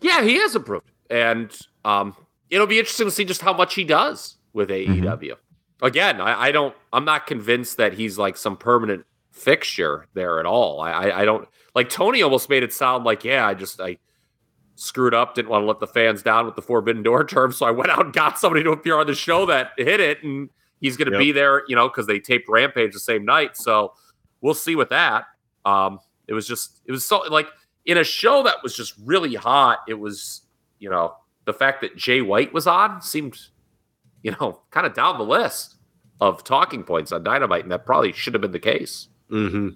[0.00, 2.16] Yeah, he has improved, and um,
[2.50, 5.34] it'll be interesting to see just how much he does with AEW.
[5.82, 6.74] Again, I, I don't.
[6.92, 10.80] I'm not convinced that he's like some permanent fixture there at all.
[10.80, 13.98] I, I don't like Tony almost made it sound like, yeah, I just I
[14.78, 17.66] screwed up, didn't want to let the fans down with the Forbidden Door term, so
[17.66, 20.48] I went out and got somebody to appear on the show that hit it, and
[20.80, 21.20] he's going to Yep.
[21.20, 23.56] be there, you know, because they taped Rampage the same night.
[23.56, 23.92] So
[24.40, 25.24] we'll see with that.
[25.64, 27.48] Um, it was just, it was so like
[27.84, 29.80] in a show that was just really hot.
[29.88, 30.42] It was,
[30.78, 31.14] you know,
[31.46, 33.38] the fact that Jay White was on seemed,
[34.22, 35.76] you know, kind of down the list
[36.20, 39.08] of talking points on Dynamite, and that probably should have been the case.
[39.30, 39.70] Mm-hmm.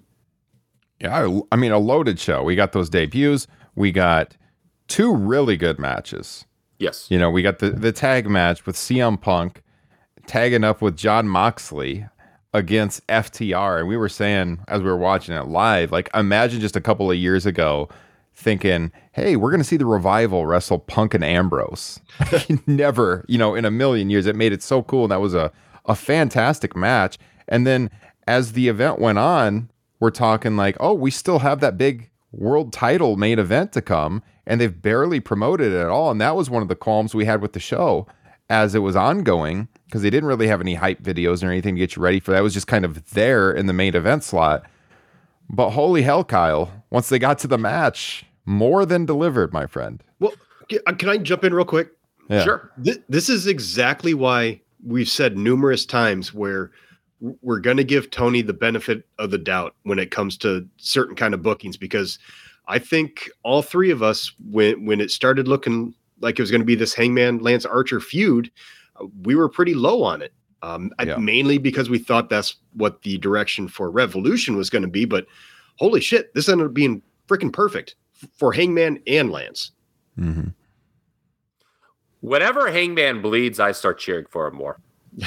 [0.99, 2.43] Yeah, I, I mean, a loaded show.
[2.43, 3.47] We got those debuts.
[3.75, 4.37] We got
[4.87, 6.45] two really good matches.
[6.79, 7.07] Yes.
[7.09, 9.61] You know, we got the the tag match with CM Punk
[10.27, 12.05] tagging up with Jon Moxley
[12.53, 16.75] against FTR, and we were saying as we were watching it live, like imagine just
[16.75, 17.89] a couple of years ago
[18.35, 21.99] thinking, "Hey, we're going to see the revival wrestle Punk and Ambrose."
[22.67, 24.25] Never, you know, in a million years.
[24.25, 25.51] It made it so cool, and that was a
[25.85, 27.17] a fantastic match.
[27.47, 27.89] And then
[28.27, 29.69] as the event went on,
[29.99, 34.21] we're talking like, "Oh, we still have that big world title main event to come."
[34.45, 36.11] And they've barely promoted it at all.
[36.11, 38.07] And that was one of the qualms we had with the show
[38.49, 41.79] as it was ongoing because they didn't really have any hype videos or anything to
[41.79, 42.39] get you ready for that.
[42.39, 44.63] It was just kind of there in the main event slot.
[45.49, 50.03] But holy hell, Kyle, once they got to the match, more than delivered, my friend.
[50.19, 50.33] Well,
[50.87, 51.89] uh, can I jump in real quick?
[52.29, 52.43] Yeah.
[52.43, 52.71] Sure.
[52.77, 56.71] This, this is exactly why we've said numerous times where
[57.41, 61.15] we're going to give Tony the benefit of the doubt when it comes to certain
[61.15, 62.19] kind of bookings because
[62.67, 66.61] I think all three of us when when it started looking like it was going
[66.61, 68.49] to be this Hangman Lance Archer feud,
[69.23, 70.33] we were pretty low on it.
[70.61, 71.17] Um, I- Yeah.
[71.17, 75.25] mainly because we thought that's what the direction for Revolution was going to be, but
[75.75, 79.71] holy shit, this ended up being freaking perfect f- for Hangman and Lance.
[80.17, 80.49] hmm
[82.21, 84.79] Whenever Hangman bleeds, I start cheering for him more.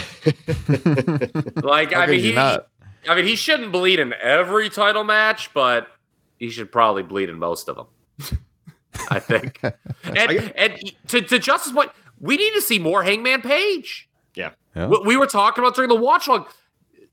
[1.63, 2.37] Like, How I mean, he.
[2.39, 2.61] I
[3.15, 5.89] mean, he shouldn't bleed in every title match, but
[6.39, 8.39] he should probably bleed in most of them.
[9.11, 9.61] I think.
[10.05, 14.09] And, and to, to Justice point, we need to see more Hangman Page.
[14.35, 14.51] Yeah.
[14.75, 14.87] Yeah.
[14.87, 16.49] We, we were talking about during the watch log.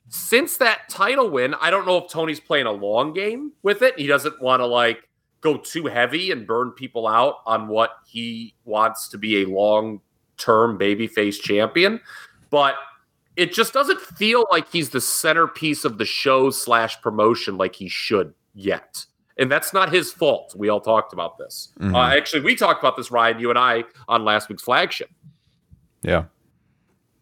[0.10, 3.98] Since that title win, I don't know if Tony's playing a long game with it.
[3.98, 5.10] He doesn't want to like
[5.42, 10.02] go too heavy and burn people out on what he wants to be a long
[10.38, 12.00] term babyface champion.
[12.50, 12.76] But
[13.36, 17.88] it just doesn't feel like he's the centerpiece of the show slash promotion like he
[17.88, 19.06] should yet.
[19.38, 20.54] And that's not his fault.
[20.56, 21.70] We all talked about this.
[21.80, 21.96] Mhm.
[21.96, 25.10] Uh, actually, we talked about this, Ryan, you and I, on last week's flagship.
[26.04, 26.26] Yeah.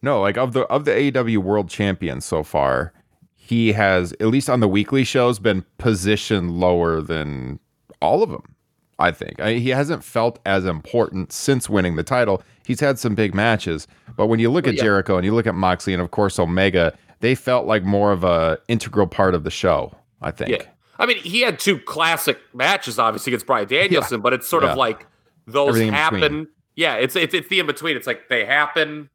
[0.02, 2.92] No, like of the of the AEW World Champion so far,
[3.34, 7.60] he has at least on the weekly shows been positioned lower than
[8.00, 8.54] all of them.
[8.98, 12.42] I think I, he hasn't felt as important since winning the title.
[12.66, 13.86] He's had some big matches,
[14.16, 14.82] but when you look at yeah.
[14.82, 18.24] Jericho and you look at Moxley and of course Omega, they felt like more of
[18.24, 19.94] a integral part of the show.
[20.20, 20.50] I think.
[20.50, 20.62] Yeah.
[20.98, 24.72] I mean, he had two classic matches, obviously, against Bryan Danielson, but it's sort Yeah.
[24.72, 25.06] of like
[25.46, 26.48] those Everything happen.
[26.76, 27.96] Yeah, it's, it's it's the in between.
[27.96, 29.10] It's like they happen,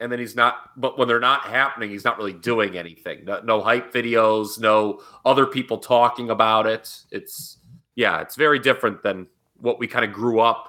[0.00, 0.56] and then he's not.
[0.76, 3.24] But when they're not happening, he's not really doing anything.
[3.24, 6.94] No, no hype videos, no other people talking about it.
[7.10, 7.58] It's
[7.94, 9.26] yeah, it's very different than
[9.56, 10.68] what we kind of grew up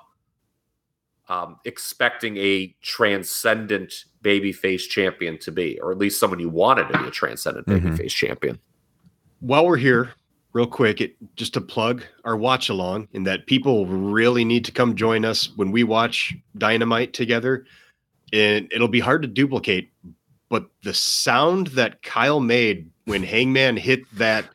[1.30, 6.98] um, expecting a transcendent babyface champion to be, or at least someone you wanted to
[7.00, 7.82] be a transcendent Mhm.
[7.98, 8.60] babyface champion.
[9.44, 10.14] While we're here,
[10.54, 14.72] real quick, it, just to plug our watch along, in that people really need to
[14.72, 17.66] come join us when we watch Dynamite together.
[18.32, 19.92] And it'll be hard to duplicate,
[20.48, 24.46] but the sound that Kyle made when Hangman hit that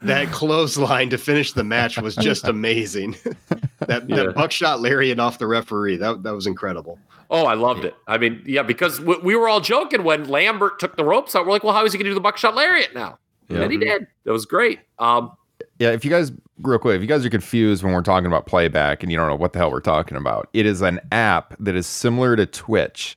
[0.00, 3.16] that clothesline to finish the match was just amazing.
[3.80, 4.16] that, Yeah.
[4.16, 6.98] that buckshot lariat off the referee that that was incredible.
[7.30, 7.94] Oh, I loved it.
[8.06, 11.44] I mean, yeah, because we, we were all joking when Lambert took the ropes out.
[11.44, 13.18] We're like, well, how is he going to do the buckshot lariat now?
[13.48, 13.62] Yeah.
[13.62, 14.06] And he did.
[14.24, 14.80] That was great.
[14.98, 15.32] Um,
[15.78, 18.46] Yeah, if you guys real quick, if you guys are confused when we're talking about
[18.46, 21.54] playback and you don't know what the hell we're talking about, it is an app
[21.60, 23.16] that is similar to Twitch.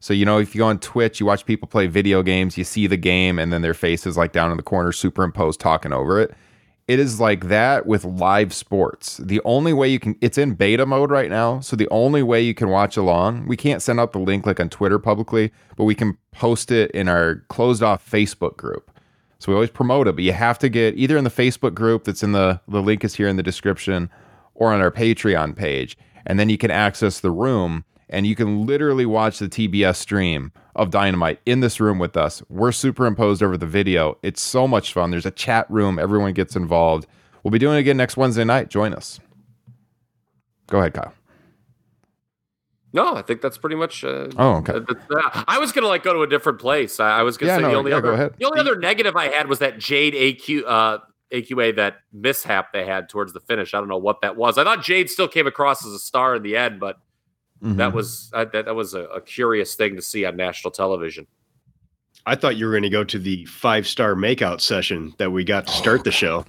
[0.00, 2.64] So you know, if you go on Twitch, you watch people play video games, you
[2.64, 6.20] see the game, and then their faces like down in the corner, superimposed, talking over
[6.20, 6.34] it.
[6.88, 9.18] It is like that with live sports.
[9.18, 11.60] The only way you can, it's in beta mode right now.
[11.60, 14.58] So the only way you can watch along, we can't send out the link like
[14.58, 18.90] on Twitter publicly, but we can post it in our closed off Facebook group.
[19.42, 22.04] So we always promote it, but you have to get either in the Facebook group
[22.04, 24.08] that's in the the link is here in the description
[24.54, 25.98] or on our Patreon page.
[26.24, 30.52] And then you can access the room and you can literally watch the TBS stream
[30.76, 32.40] of Dynamite in this room with us.
[32.48, 34.16] We're superimposed over the video.
[34.22, 35.10] It's so much fun.
[35.10, 37.08] There's a chat room, everyone gets involved.
[37.42, 38.68] We'll be doing it again next Wednesday night.
[38.68, 39.18] Join us.
[40.68, 41.12] Go ahead, Kyle.
[42.92, 44.04] No, I think that's pretty much.
[44.04, 44.74] Uh, Oh, okay.
[44.74, 45.44] uh, that's that.
[45.48, 47.00] I was gonna like go to a different place.
[47.00, 48.34] I, I was gonna Yeah, say no, the only yeah, other go ahead.
[48.38, 50.98] the only other negative I had was that Jade AQ uh,
[51.32, 53.72] AQA that mishap they had towards the finish.
[53.74, 54.58] I don't know what that was.
[54.58, 56.98] I thought Jade still came across as a star in the end, but
[57.62, 57.76] Mhm.
[57.76, 61.26] that was uh, that, that was a, a curious thing to see on national television.
[62.26, 65.44] I thought you were going to go to the five star makeout session that we
[65.44, 66.44] got to start the show.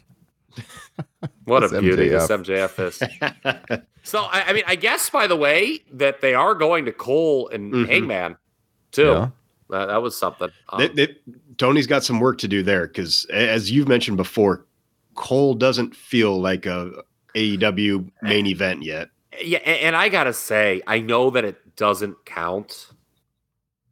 [1.46, 2.28] What a That's beauty MJF.
[2.28, 3.82] this MJF is.
[4.06, 7.48] So I, I mean, I guess by the way that they are going to Cole
[7.48, 7.88] and Mhm.
[7.88, 8.36] Hangman
[8.92, 9.04] too.
[9.06, 9.30] Yeah.
[9.70, 10.50] That, that was something.
[10.70, 11.18] Um, They- they-
[11.58, 14.66] Tony's got some work to do there because, as you've mentioned before,
[15.16, 17.04] Cole doesn't feel like a
[17.36, 19.10] AEW main event yet.
[19.42, 22.90] yeah, a- and I gotta say, I know that it doesn't count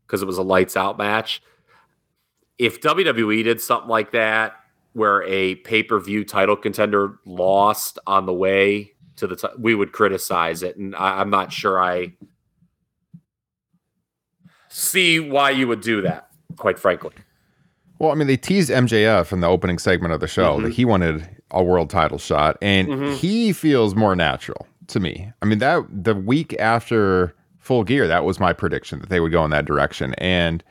[0.05, 1.41] because it was a lights out match.
[2.57, 4.55] If WWE did something like that,
[4.93, 9.75] where a pay per view title contender lost on the way to the, t- we
[9.75, 12.13] would criticize it, and I, I'm not sure I
[14.69, 16.27] see why you would do that.
[16.57, 17.11] Quite frankly.
[17.99, 20.63] Well, I mean, they teased MJF in the opening segment of the show Mm-hmm.
[20.65, 23.15] that he wanted a world title shot, and Mhm.
[23.15, 25.31] he feels more natural to me.
[25.41, 29.31] I mean, that the week after Full Gear, that was my prediction that they would
[29.31, 30.13] go in that direction.
[30.15, 30.63] And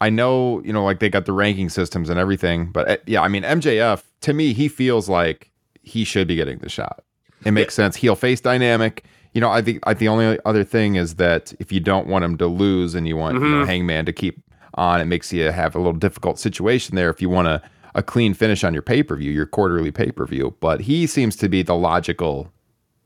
[0.00, 3.22] I know, you know, like they got the ranking systems and everything, but uh, yeah,
[3.22, 5.50] I mean, MJF to me, he feels like
[5.82, 7.02] he should be getting the shot.
[7.44, 7.96] It makes sense.
[7.96, 9.04] Heel face dynamic.
[9.32, 12.24] You know, I think I, the only other thing is that if you don't want
[12.24, 13.66] him to lose and you want you know, Mhm.
[13.66, 14.42] Hangman to keep
[14.74, 17.62] on, it makes you have a little difficult situation there if you want a,
[17.94, 20.54] a clean finish on your pay per view, your quarterly pay per view.
[20.60, 22.50] But he seems to be the logical,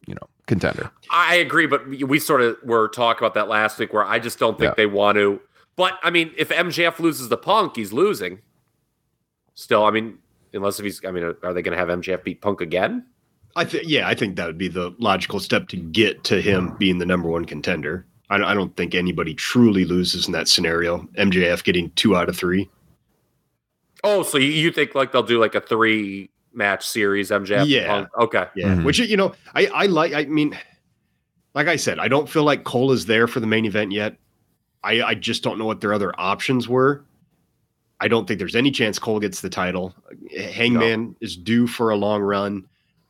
[0.06, 0.90] you know, contender.
[1.10, 4.18] I agree, but we- we sort of were talking about that last week where I
[4.18, 4.74] just don't think Yeah.
[4.76, 5.40] they want to.
[5.80, 8.40] But I mean, if MJF loses the Punk, he's losing.
[9.54, 10.18] Still, I mean,
[10.52, 13.06] unless if he's, I mean, are they going to have MJF beat Punk again?
[13.56, 16.76] I think, yeah, I think that would be the logical step to get to him
[16.78, 18.04] being the number one contender.
[18.28, 20.98] I don't, I don't think anybody truly loses in that scenario.
[21.16, 22.68] MJF getting two out of three.
[24.04, 27.64] Oh, so you, think like they'll do like a three match series, MJF?
[27.66, 27.86] Yeah.
[27.86, 28.08] Punk?
[28.18, 28.44] Okay.
[28.54, 28.84] Yeah, Mhm.
[28.84, 30.12] which you know, I I like.
[30.12, 30.58] I mean,
[31.54, 34.16] like I said, I don't feel like Cole is there for the main event yet.
[34.82, 37.04] I, I just don't know what their other options were.
[38.00, 39.94] I don't think there's any chance Cole gets the title.
[40.34, 42.66] Hangman is due for a long run.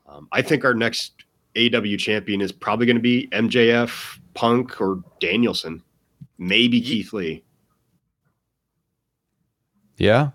[0.08, 1.12] Um, I think our next
[1.56, 5.82] AW champion is probably going to be MJF, Punk, or Danielson,
[6.38, 7.44] maybe Keith Lee.
[9.96, 10.30] Yeah.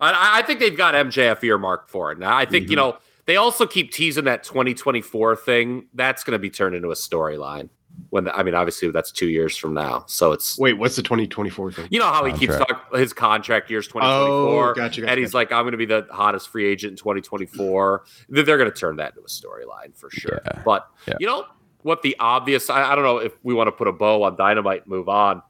[0.00, 2.18] I, I think they've got MJF earmarked for it.
[2.18, 5.86] Now, I think, you know, they also keep teasing that 2024 thing.
[5.92, 7.68] That's going to be turned into a storyline.
[8.10, 10.04] When the, I mean, obviously, that's two years from now.
[10.06, 11.88] So it's Wait, what's the 2024 thing?
[11.90, 14.70] You know how he keeps talking his contract years 2024.
[14.70, 16.96] Oh, gotcha, gotcha, and he's like, I'm going to be the hottest free agent in
[16.96, 18.04] 2024.
[18.30, 20.40] They're going to turn that into a storyline for sure.
[20.44, 20.62] Yeah.
[20.64, 21.14] But Yeah.
[21.20, 21.44] you know
[21.82, 22.00] what?
[22.02, 24.86] The obvious, I, I don't know if we want to put a bow on Dynamite
[24.86, 25.42] move on.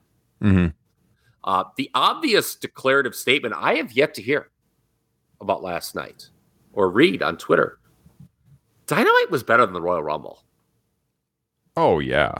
[0.42, 0.66] hmm
[1.44, 4.50] Uh, the obvious declarative statement I have yet to hear
[5.40, 6.28] about last night
[6.72, 7.78] or read on Twitter
[8.86, 10.42] Dynamite was better than the Royal Rumble.
[11.78, 12.32] Oh yeah.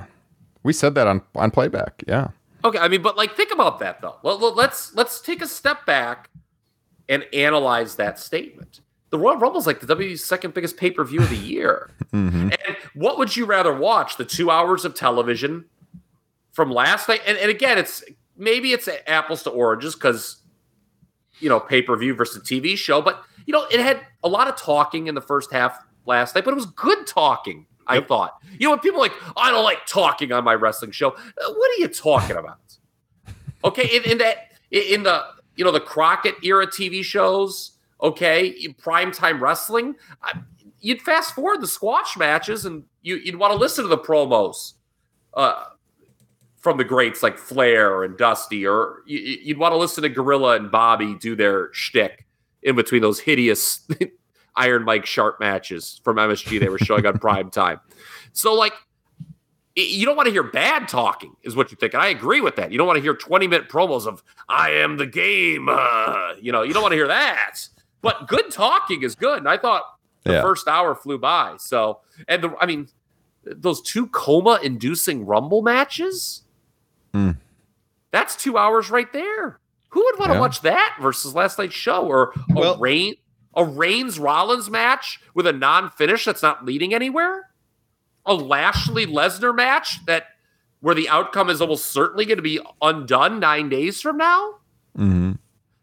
[0.64, 2.02] We said that on on playback.
[2.08, 2.28] Yeah.
[2.64, 4.16] Okay, I mean, but like, think about that though.
[4.24, 6.28] Let, let- let's let's take a step back
[7.08, 8.80] and analyze that statement.
[9.10, 11.90] The Royal Rumble is like the WWE's second biggest pay per view of the year.
[12.10, 14.16] hmm And what would you rather watch?
[14.16, 15.64] The two hours of television
[16.52, 17.20] from last night?
[17.24, 18.02] And, and again, it's
[18.36, 20.38] maybe it's apples to oranges because
[21.38, 24.48] you know pay per view versus TV show, but you know it had a lot
[24.48, 27.66] of talking in the first half last night, but it was good talking.
[27.88, 28.38] I thought.
[28.58, 31.10] You know, when people are like, I don't like talking on my wrestling show.
[31.10, 32.58] Uh, What are you talking about?
[33.64, 35.24] Okay, in, in that in the
[35.56, 37.72] you know the Crockett era TV shows,
[38.02, 39.96] okay, primetime wrestling.
[40.22, 40.38] I,
[40.80, 44.74] you'd fast forward the squash matches and you, you'd want to listen to the promos
[45.34, 45.64] uh,
[46.58, 50.56] from the greats like Flair and Dusty, or you, you'd want to listen to Gorilla
[50.56, 52.26] and Bobby do their shtick
[52.62, 53.88] in between those hideous
[54.58, 57.80] Iron Mike Sharp matches from MSG they were showing on prime time.
[58.32, 58.72] So, like,
[59.76, 61.94] y- you don't want to hear bad talking, is what you think.
[61.94, 62.70] And I agree with that.
[62.72, 65.68] You don't want to hear 20 minute promos of, I am the game.
[65.70, 67.56] Uh, you know, you don't want to hear that.
[68.02, 69.38] But good talking is good.
[69.38, 69.82] And I thought
[70.24, 70.42] the Yeah.
[70.42, 71.56] first hour flew by.
[71.58, 72.88] So, and the, I mean,
[73.44, 76.42] those two coma inducing rumble matches,
[77.14, 77.38] Mm.
[78.10, 79.58] that's two hours right there.
[79.90, 83.14] Who would want to watch that versus last night's show or a Well- Reign
[83.58, 87.50] a Reigns Rollins match with a non finish that's not leading anywhere?
[88.24, 90.26] A Lashley Lesnar match that
[90.80, 94.54] where the outcome is almost certainly going to be undone nine days from now?
[94.96, 95.32] hmm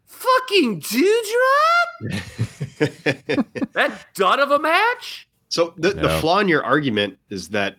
[0.06, 1.88] Fucking Dewdrop?
[3.72, 5.28] that dud of a match?
[5.48, 7.76] So the, the flaw in your argument is that,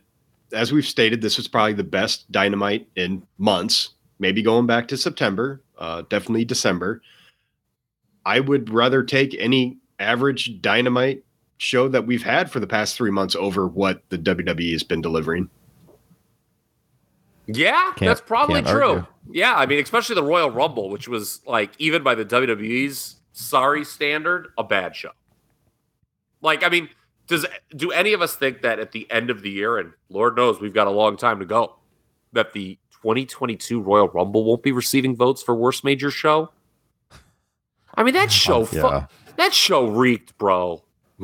[0.53, 4.97] as we've stated, this was probably the best dynamite in months, maybe going back to
[4.97, 7.01] September, uh, definitely December.
[8.25, 11.23] I would rather take any average dynamite
[11.57, 15.01] show that we've had for the past three months over what the WWE has been
[15.01, 15.49] delivering.
[17.47, 18.89] Yeah, Can't- that's probably true.
[18.89, 19.05] argue.
[19.31, 23.85] Yeah, I mean, especially the Royal Rumble, which was like even by the WWE's sorry
[23.85, 25.11] standard, a bad show.
[26.41, 26.89] Like, I mean,
[27.27, 27.45] does
[27.75, 30.59] do any of us think that at the end of the year, and Lord knows
[30.61, 31.75] we've got a long time to go,
[32.33, 36.51] that the 2022 Royal Rumble won't be receiving votes for worst major show?
[37.95, 39.07] I mean, that show, fu- yeah.
[39.37, 40.83] That show reeked, bro.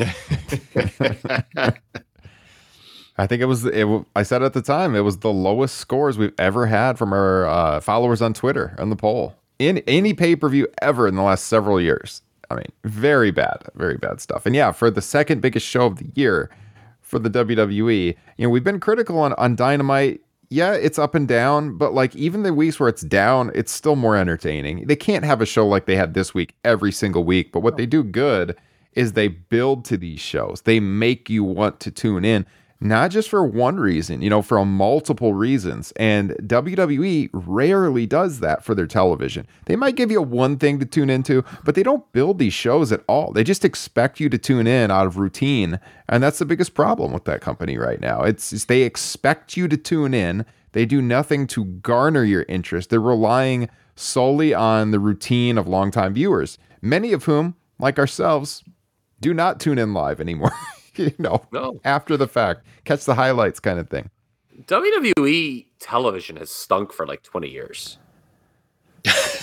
[3.15, 3.65] I think it was.
[3.65, 7.13] It, I said at the time it was the lowest scores we've ever had from
[7.13, 11.15] our uh, followers on Twitter on the poll in any pay per view ever in
[11.15, 12.21] the last several years.
[12.49, 14.45] I mean, very bad, very bad stuff.
[14.45, 16.49] And yeah, for the second biggest show of the year
[17.01, 20.21] for the WWE, you know, we've been critical on on Dynamite.
[20.53, 23.95] Yeah, it's up and down, but like even the weeks where it's down, it's still
[23.95, 24.85] more entertaining.
[24.85, 27.75] They can't have a show like they had this week every single week, but what
[27.75, 28.55] they do good
[28.91, 30.61] is they build to these shows.
[30.61, 32.45] They make you want to tune in,
[32.83, 35.93] not just for one reason, you know, for multiple reasons.
[35.95, 39.47] And WWE rarely does that for their television.
[39.65, 42.91] They might give you one thing to tune into, but they don't build these shows
[42.91, 43.31] at all.
[43.31, 45.79] They just expect you to tune in out of routine.
[46.09, 48.23] And that's the biggest problem with that company right now.
[48.23, 50.45] It's, it's they expect you to tune in.
[50.73, 52.89] They do nothing to garner your interest.
[52.89, 58.61] They're relying solely on the routine of longtime viewers, many of whom, like ourselves,
[59.21, 60.51] do not tune in live anymore.
[60.97, 61.79] you know, No.
[61.83, 64.09] after the fact, catch the highlights kind of thing.
[64.65, 67.97] WWE television has stunk for like 20 years.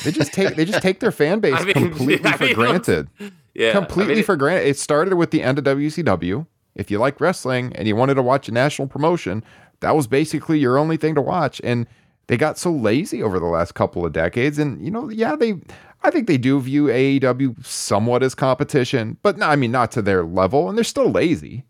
[0.05, 3.09] They just take they just take their fan base I mean, completely I for granted.
[3.55, 3.73] Yeah.
[3.73, 4.69] completely I mean, for granted.
[4.69, 6.47] It started with the end of WCW.
[6.75, 9.45] If you like wrestling and you wanted to watch a national promotion,
[9.81, 11.61] that was basically your only thing to watch.
[11.65, 11.87] And
[12.29, 14.59] they got so lazy over the last couple of decades.
[14.59, 15.55] And you know, yeah, they
[16.03, 20.03] I think they do view AEW somewhat as competition, but no, I mean not to
[20.03, 21.65] their level, and they're still lazy.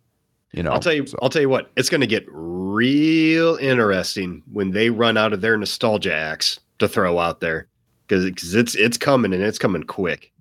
[0.52, 1.06] You know, I'll tell you.
[1.06, 1.70] So- I'll tell you what.
[1.76, 6.88] It's going to get real interesting when they run out of their nostalgia acts to
[6.88, 7.68] throw out there
[8.06, 10.32] because it's it's coming and it's coming quick.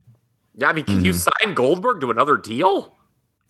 [0.55, 1.45] Yeah, I mean, can you mm-hmm.
[1.45, 2.95] sign Goldberg to another deal?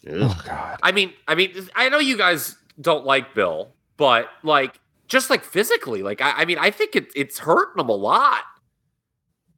[0.08, 0.18] Ugh.
[0.22, 0.80] Oh God.
[0.84, 5.44] I mean, I mean, I know you guys don't like Bill, but like, just like
[5.44, 8.44] physically, like, I, I mean, I think it, it's hurting him a lot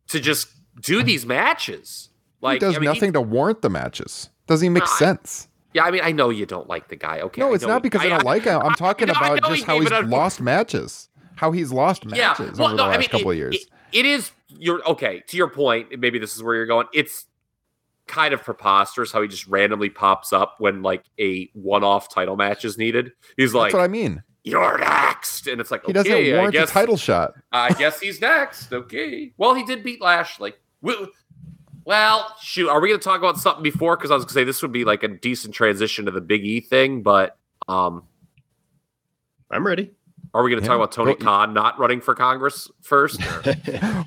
[0.07, 0.49] to just
[0.81, 2.09] do these matches.
[2.41, 4.29] Like, he does I mean, he- nothing to warrant the matches.
[4.47, 5.47] Doesn't even make No, I- sense.
[5.73, 7.19] yeah, I mean, I know you don't like the guy.
[7.21, 8.61] Okay, No, it's not because I, don't like him.
[8.61, 11.07] I'm talking no, I about just he how he's it a- lost matches.
[11.35, 13.55] How he's lost matches over the last couple of years.
[13.55, 14.31] it- it is.
[14.47, 15.21] You're okay.
[15.27, 16.87] To your point, maybe this is where you're going.
[16.93, 17.25] It's
[18.07, 22.63] kind of preposterous how he just randomly pops up when like a one-off title match
[22.65, 23.11] is needed.
[23.37, 24.23] He's like, That's what I mean.
[24.43, 27.33] "You're next," and it's like, He okay, doesn't I warrant guess, a title shot.
[27.51, 28.71] I guess he's next.
[28.73, 29.33] Okay.
[29.37, 30.53] Well, he did beat Lashley.
[30.81, 31.07] Well,
[31.85, 32.69] well, shoot.
[32.69, 33.97] Are we going to talk about something before?
[33.97, 36.21] Because I was going to say this would be like a decent transition to the
[36.21, 38.03] Big E thing, but um,
[39.49, 39.91] I'm ready.
[40.33, 40.69] are we going to Yeah.
[40.69, 43.19] talk about Tony Go- Khan not running for Congress first?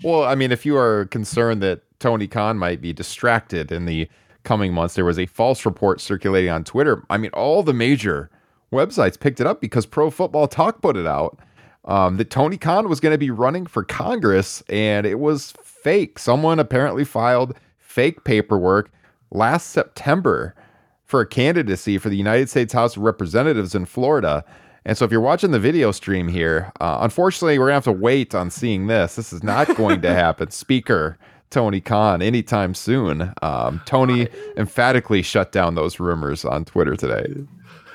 [0.02, 4.06] Well, I mean, if you are concerned that Tony Khan might be distracted in the
[4.42, 7.02] coming months, there was a false report circulating on Twitter.
[7.08, 8.30] I mean, all the major
[8.70, 11.38] websites picked it up because Pro Football Talk put it out
[11.86, 15.54] um, that Tony Khan was going to be running for Congress, and it was
[15.84, 16.18] fake.
[16.18, 18.90] Someone apparently filed fake paperwork
[19.30, 20.54] last September
[21.04, 24.44] for a candidacy for the United States House of Representatives in Florida.
[24.86, 27.92] And so, if you're watching the video stream here, uh, unfortunately, we're gonna have to
[27.92, 29.16] wait on seeing this.
[29.16, 30.50] This is not going to happen.
[30.50, 31.18] Speaker
[31.50, 33.32] Tony Khan anytime soon.
[33.42, 37.32] Um, Tony emphatically shut down those rumors on Twitter today.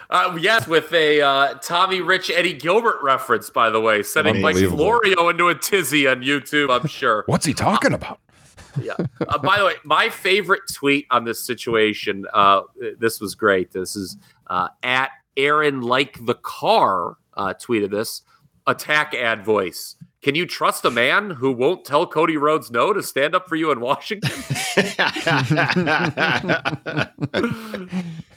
[0.10, 4.56] Uh, yes, with a uh, Tommy Rich Eddie Gilbert reference, by the way, sending Mike
[4.56, 7.24] Florio into a tizzy on YouTube, I'm sure.
[7.28, 8.20] What's he talking about?
[8.82, 8.94] yeah.
[9.28, 12.62] Uh, by the way, my favorite tweet on this situation, uh,
[12.98, 13.72] this was great.
[13.72, 18.24] This is uh, at Aaron Like the Car uh, tweeted this
[18.66, 19.96] attack ad voice.
[20.22, 23.56] Can you trust a man who won't tell Cody Rhodes no to stand up for
[23.56, 24.32] you in Washington?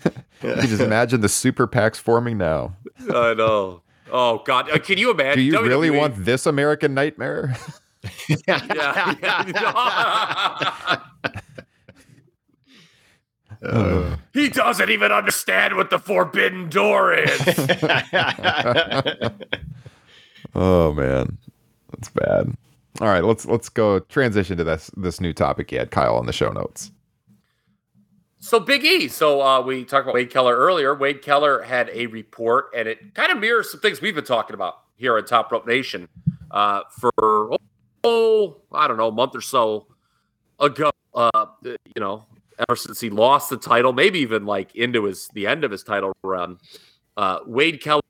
[0.43, 2.76] You can just imagine the super PACs forming now.
[3.11, 3.82] I know.
[4.11, 4.70] Oh God!
[4.70, 5.38] Uh, can you imagine?
[5.38, 7.57] Do you really want this American nightmare?
[8.49, 9.12] Yeah.
[13.64, 17.40] Uh, he doesn't even understand what the forbidden door is.
[20.57, 21.38] oh man,
[21.93, 22.57] that's bad.
[23.01, 26.26] All right, let's let's go transition to this this new topic you had, Kyle, on
[26.26, 26.90] the show notes.
[28.43, 29.07] So Big E.
[29.07, 30.97] So uh, we talked about Wade Keller earlier.
[30.97, 34.55] Wade Keller had a report, and it kind of mirrors some things we've been talking
[34.55, 36.09] about here at Top Rope Nation
[36.51, 37.57] uh, for
[38.03, 39.86] oh I don't know a month or so
[40.59, 40.90] ago.
[41.14, 42.26] Uh, you know,
[42.68, 45.84] ever since he lost the title, maybe even like into his the end of his
[45.84, 46.59] title run.
[47.16, 48.03] Uh, Wade Keller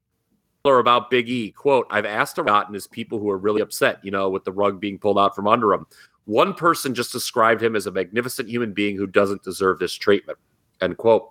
[0.64, 1.50] about Big E.
[1.50, 4.52] Quote, I've asked around and his people who are really upset, you know, with the
[4.52, 5.86] rug being pulled out from under him.
[6.24, 10.38] One person just described him as a magnificent human being who doesn't deserve this treatment.
[10.80, 11.28] End quote.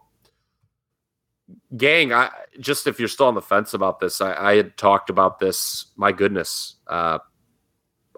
[1.76, 2.30] Gang, I
[2.60, 5.88] just if you're still on the fence about this, I, I had talked about this,
[5.96, 7.20] my goodness, uh,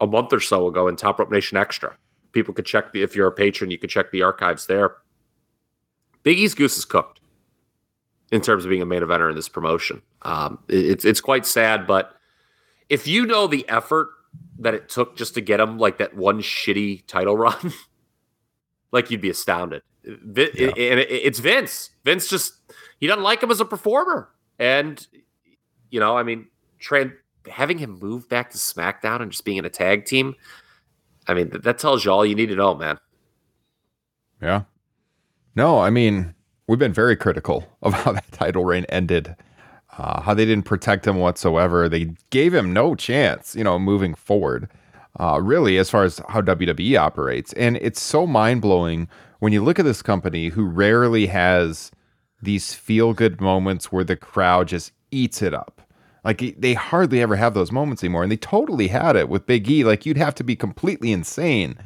[0.02, 1.96] a month or so ago in Top Rope Nation Extra.
[2.32, 4.98] People could check the if you're a patron, you could check the archives there.
[6.24, 7.20] Big E's goose is cooked
[8.32, 10.02] in terms of being a main eventer in this promotion.
[10.24, 12.16] Um, it- it's it's quite sad, but
[12.90, 14.10] if you know the effort
[14.60, 17.74] that it took just to get him like that one shitty title run,
[18.92, 19.82] like you'd be astounded.
[20.06, 20.12] Yeah.
[20.78, 21.90] and it- it's Vince.
[22.04, 22.54] Vince just
[23.00, 24.30] he doesn't like him as a performer,
[24.60, 25.06] and
[25.90, 26.48] you know, I mean,
[26.82, 27.14] tran
[27.50, 30.36] having him move back to SmackDown and just being in a tag team.
[31.28, 32.98] I mean, th- that tells you all you need to know, man.
[34.42, 34.64] Yeah.
[35.56, 36.34] No, I mean,
[36.68, 39.36] we've been very critical of how that title reign ended,
[39.98, 41.88] uh, how they didn't protect him whatsoever.
[41.88, 44.70] They gave him no chance, you know, moving forward,
[45.20, 47.54] uh, really, as far as how WWE operates.
[47.54, 49.08] And it's so mind blowing
[49.40, 51.92] when you look at this company who rarely has
[52.42, 55.82] these feel good moments where the crowd just eats it up.
[56.24, 58.24] Like they hardly ever have those moments anymore.
[58.24, 59.84] And they totally had it with Big E.
[59.84, 61.78] Like you'd have to be completely insane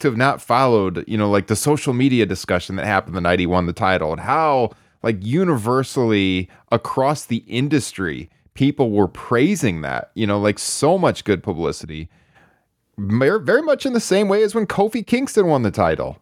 [0.00, 3.38] to have not followed, you know, like the social media discussion that happened the night
[3.38, 4.70] he won the title and how,
[5.02, 11.42] like, universally across the industry, people were praising that, you know, like so much good
[11.42, 12.08] publicity.
[12.98, 16.18] Very, much in the same way as when Kofi Kingston won the title,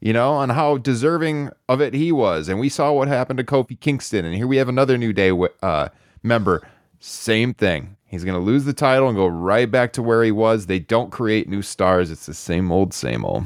[0.00, 2.48] you know, on how deserving of it he was.
[2.48, 4.24] And we saw what happened to Kofi Kingston.
[4.24, 5.30] And here we have another New Day
[5.62, 5.88] uh,
[6.22, 6.66] member.
[6.98, 7.96] Same thing.
[8.06, 10.66] He's going to lose the title and go right back to where he was.
[10.66, 12.10] They don't create new stars.
[12.10, 13.44] It's the same old, same old.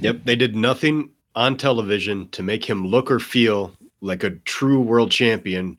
[0.00, 4.80] Yep, they did nothing on television to make him look or feel like a true
[4.80, 5.78] world champion,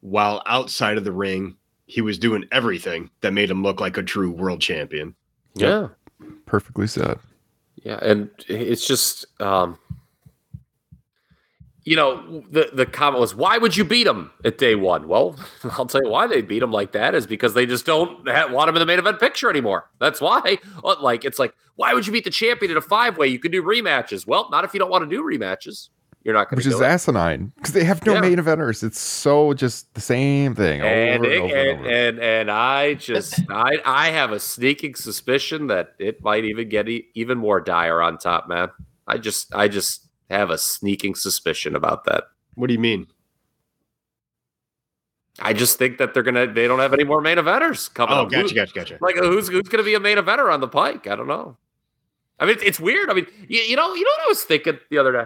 [0.00, 4.02] while outside of the ring, he was doing everything that made him look like a
[4.02, 5.14] true world champion.
[5.54, 5.88] Yeah.
[6.46, 7.18] Perfectly said.
[7.84, 9.78] Yeah, and it's just um
[11.84, 15.36] you know, the the comment was, "Why would you beat them at day one?" Well,
[15.72, 18.48] I'll tell you why they beat them like that is because they just don't ha-
[18.50, 19.90] want them in the main event picture anymore.
[19.98, 20.58] That's why.
[21.00, 23.26] Like it's like, why would you beat the champion in a five way?
[23.26, 24.26] You could do rematches.
[24.26, 25.88] Well, not if you don't want to do rematches.
[26.24, 26.84] You're not going to Which is it.
[26.84, 28.20] asinine because they have no Yeah.
[28.20, 28.84] main eventers.
[28.84, 31.88] It's so just the same thing over And, and, it- over and and, over.
[31.90, 36.88] and and I just I I have a sneaking suspicion that it might even get
[36.88, 38.68] e- even more dire on top, man.
[39.08, 42.24] I just I just have a sneaking suspicion about that.
[42.54, 43.08] What do you mean?
[45.40, 48.22] I just think that they're gonna they don't have any more main eventers coming Oh,
[48.22, 48.30] up.
[48.30, 48.98] gotcha, Who- gotcha, gotcha.
[49.00, 51.06] Like who's who's gonna be a main eventer on the pike?
[51.06, 51.56] I don't know.
[52.38, 53.08] I mean, it's, it's weird.
[53.10, 55.24] I mean, you, you know, you know what I was thinking the other day,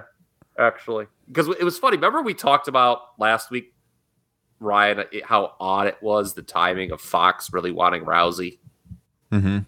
[0.59, 1.97] actually, because it was funny.
[1.97, 3.75] Remember we talked about last week,
[4.61, 8.59] Ryan, how odd it was the timing of Fox really wanting Rousey.
[9.31, 9.59] hmm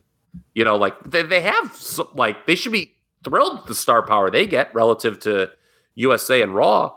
[0.55, 4.03] You know, like they, they have so, like they should be thrilled with the star
[4.03, 5.51] power they get relative to
[5.97, 6.95] USA and Raw.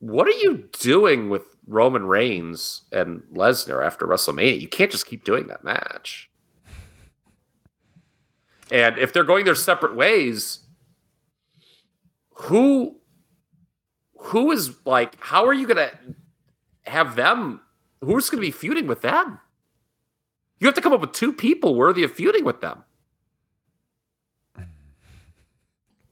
[0.00, 4.60] What are you doing with Roman Reigns and Lesnar after WrestleMania?
[4.60, 6.30] You can't just keep doing that match.
[8.70, 10.60] And if they're going their separate ways,
[12.40, 12.96] who
[14.16, 15.90] who is like how are you going to
[16.90, 17.60] have them
[18.00, 19.38] who's going to be feuding with them?
[20.58, 22.84] You have to come up with two people worthy of feuding with them.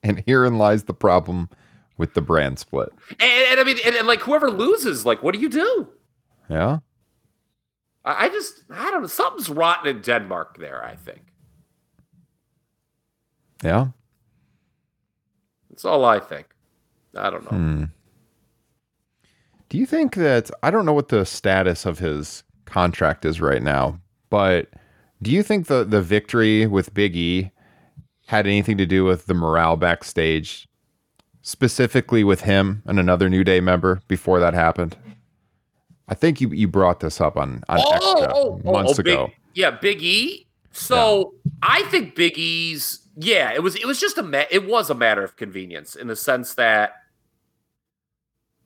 [0.03, 1.51] And herein lies the problem
[1.99, 2.91] with the brand split.
[3.20, 3.20] And,
[3.51, 5.89] and I mean, and, and like whoever loses, like, what do you do?
[6.49, 6.79] Yeah.
[8.05, 9.09] I, I just, I don't know.
[9.09, 11.22] Something's rotten in Denmark there, I think.
[13.62, 13.89] Yeah.
[15.79, 16.49] That's all I think.
[17.16, 17.57] I don't know.
[17.57, 17.85] Hmm.
[19.68, 23.62] Do you think that I don't know what the status of his contract is right
[23.62, 24.70] now, but
[25.22, 27.53] do you think the the victory with Big E
[28.26, 30.66] had anything to do with the morale backstage,
[31.43, 34.97] specifically with him and another New Day member before that happened?
[36.09, 39.31] I think you you brought this up on on extra months Big- ago.
[39.55, 40.49] yeah, Big E.
[40.72, 42.99] So I think Big E's.
[43.21, 43.75] Yeah, it was.
[43.75, 44.23] It was just a.
[44.23, 46.93] Ma- it was a matter of convenience in the sense that.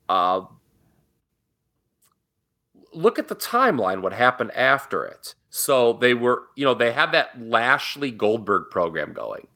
[0.07, 0.41] Uh,
[2.93, 4.01] look at the timeline.
[4.01, 5.33] What happened after it?
[5.49, 9.47] So they were, you know, they had that Lashley Goldberg program going,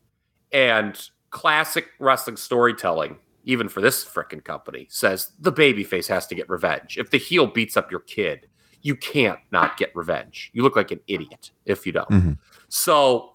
[0.52, 3.18] and classic wrestling storytelling.
[3.43, 6.98] Even for this frickin' company, says the babyface has to get revenge.
[6.98, 8.48] If the heel beats up your kid,
[8.82, 10.50] you can't not get revenge.
[10.54, 12.10] You look like an idiot if you don't.
[12.10, 12.38] Mhm.
[12.68, 13.32] So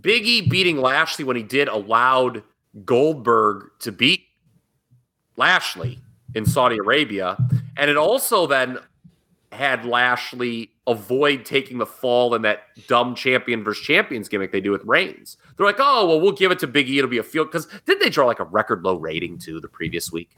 [0.00, 2.42] Big E beating Lashley when he did allowed
[2.84, 4.24] Goldberg to beat
[5.36, 5.98] Lashley
[6.34, 7.36] in Saudi Arabia.
[7.76, 8.78] And it also then
[9.52, 14.70] had Lashley avoid taking the fall in that dumb champion versus champions gimmick they do
[14.70, 15.36] with Reigns.
[15.56, 16.98] They're like, oh, well, we'll give it to Big E.
[16.98, 17.48] It'll be a field.
[17.50, 20.30] Because didn't they draw like a record low rating too the previous week?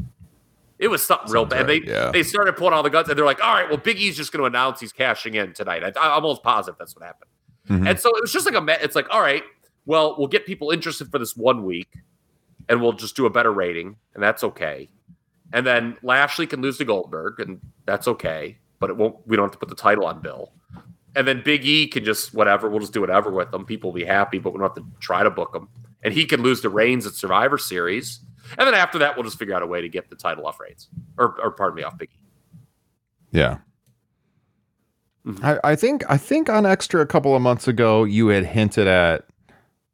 [0.78, 1.66] It was something real bad.
[1.68, 2.10] right, they yeah.
[2.10, 4.32] they started pulling all the guns and they're like, all right, well, Big E's just
[4.32, 5.84] going to announce he's cashing in tonight.
[5.84, 7.29] I, I'm almost positive that's what happened.
[7.70, 7.88] Mhm.
[7.88, 9.44] And so it was just like a, it's like, all right,
[9.86, 11.88] well, we'll get people interested for this one week
[12.68, 14.90] and we'll just do a better rating and that's okay.
[15.52, 19.44] And then Lashley can lose to Goldberg and that's okay, but it won't, we don't
[19.46, 20.52] have to put the title on Bill.
[21.16, 23.64] And then Big E can just whatever, we'll just do whatever with them.
[23.64, 25.68] People will be happy, but we don't have to try to book them.
[26.02, 28.20] And he can lose to Reigns at Survivor Series.
[28.58, 30.58] And then after that, we'll just figure out a way to get the title off
[30.60, 32.18] Reigns or, or pardon me, off Big E.
[33.32, 33.58] Yeah.
[35.36, 35.44] Mhm.
[35.64, 38.86] I, I think I think on extra a couple of months ago you had hinted
[38.86, 39.26] at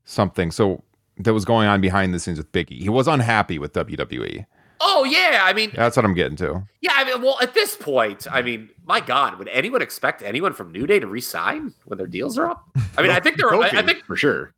[0.04, 0.82] something so
[1.18, 2.80] that was going on behind the scenes with Biggie.
[2.80, 4.46] He was unhappy with WWE.
[4.80, 6.62] Oh yeah, I mean, That's what I'm getting to.
[6.82, 10.52] yeah, I mean, well, at this point, I mean, my God, would anyone expect anyone
[10.52, 12.62] from New Day to resign when their deals are up?
[12.98, 13.54] I mean, I think they're.
[13.54, 14.52] I, I think for sure.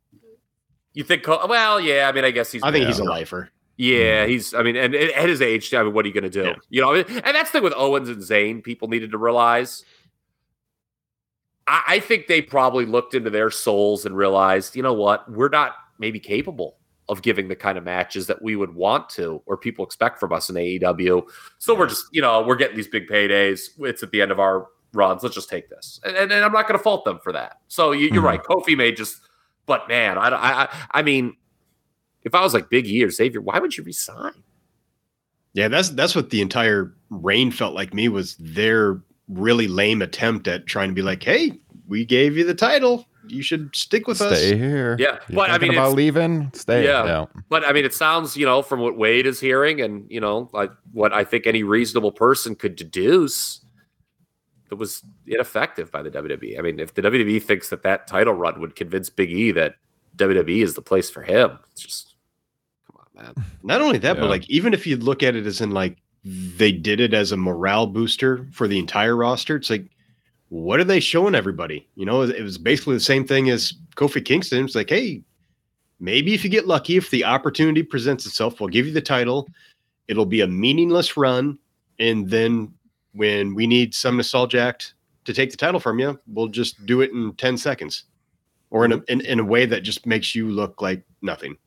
[0.93, 1.25] you think.
[1.25, 2.61] Well, yeah, I mean, I guess he's.
[2.63, 2.87] I think Yeah.
[2.89, 3.49] he's a lifer.
[3.77, 4.53] Yeah, he's.
[4.53, 6.43] I mean, and and at his age, I mean, what are you going to do?
[6.49, 6.55] Yeah.
[6.69, 8.61] You know, and that's the thing with Owens and Zayn.
[8.61, 9.85] People needed to realize.
[11.69, 15.49] I, I think they probably looked into their souls and realized, you know what, we're
[15.49, 16.75] not maybe capable
[17.07, 20.31] of giving the kind of matches that we would want to or people expect from
[20.33, 21.23] us in AEW.
[21.57, 23.69] So we're just, you know, we're getting these big paydays.
[23.79, 25.23] It's at the end of our runs.
[25.23, 27.57] Let's just take this, and, and, and I'm not going to fault them for that.
[27.67, 28.25] So you, you're Mhm.
[28.25, 28.43] right.
[28.43, 29.21] Kofi may just,
[29.65, 31.35] but man, I, I, I- I mean,
[32.23, 34.43] if I was like Big E or Xavier, why would you resign?
[35.53, 40.47] Yeah, that's that's what the entire reign felt like me was their really lame attempt
[40.47, 41.53] at trying to be like, hey,
[41.87, 43.05] we gave you the title.
[43.27, 44.37] You should stick with Stay us.
[44.39, 44.95] Stay here.
[44.99, 46.51] Yeah, You're but I mean, about leaving.
[46.55, 46.83] Stay.
[46.83, 47.05] Yeah.
[47.05, 47.25] Yeah.
[47.47, 50.49] But I mean, it sounds, you know, from what Wade is hearing, and you know,
[50.51, 53.61] like what I think any reasonable person could deduce.
[54.69, 56.57] that was ineffective by the WWE.
[56.57, 59.75] I mean, if the WWE thinks that that title run would convince Big E that
[60.15, 62.15] WWE is the place for him, it's just
[62.87, 63.45] come on, man.
[63.63, 64.21] Not only that, Yeah.
[64.21, 65.97] but like even if you look at it as in like
[66.29, 69.89] they did it as a morale booster for the entire roster, it's like
[70.49, 71.87] what are they showing everybody?
[71.95, 74.65] You know, it was basically the same thing as Kofi Kingston.
[74.65, 75.23] It's like, hey,
[75.99, 79.47] maybe if you get lucky, if the opportunity presents itself, we'll give you the title.
[80.07, 81.59] It'll be a meaningless run,
[81.99, 82.73] and then
[83.13, 87.01] when we need some nostalgia act to take the title from you, we'll just do
[87.01, 88.05] it in ten seconds,
[88.71, 91.57] or in a in, in a way that just makes you look like nothing,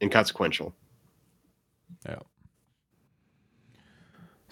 [0.00, 0.72] inconsequential.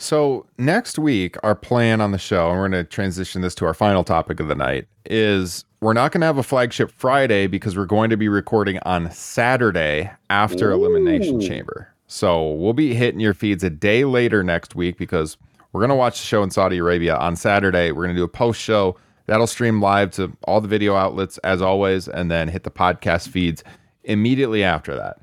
[0.00, 3.66] So next week, our plan on the show, and we're going to transition this to
[3.66, 7.48] our final topic of the night, is we're not going to have a flagship Friday
[7.48, 11.92] because we're going to be recording on Saturday after Elimination Chamber.
[12.06, 15.36] So we'll be hitting your feeds a day later next week because
[15.72, 17.90] we're going to watch the show in Saudi Arabia on Saturday.
[17.90, 18.96] We're going to do a post show
[19.26, 23.28] that'll stream live to all the video outlets as always, and then hit the podcast
[23.28, 23.64] feeds
[24.04, 25.18] immediately after that.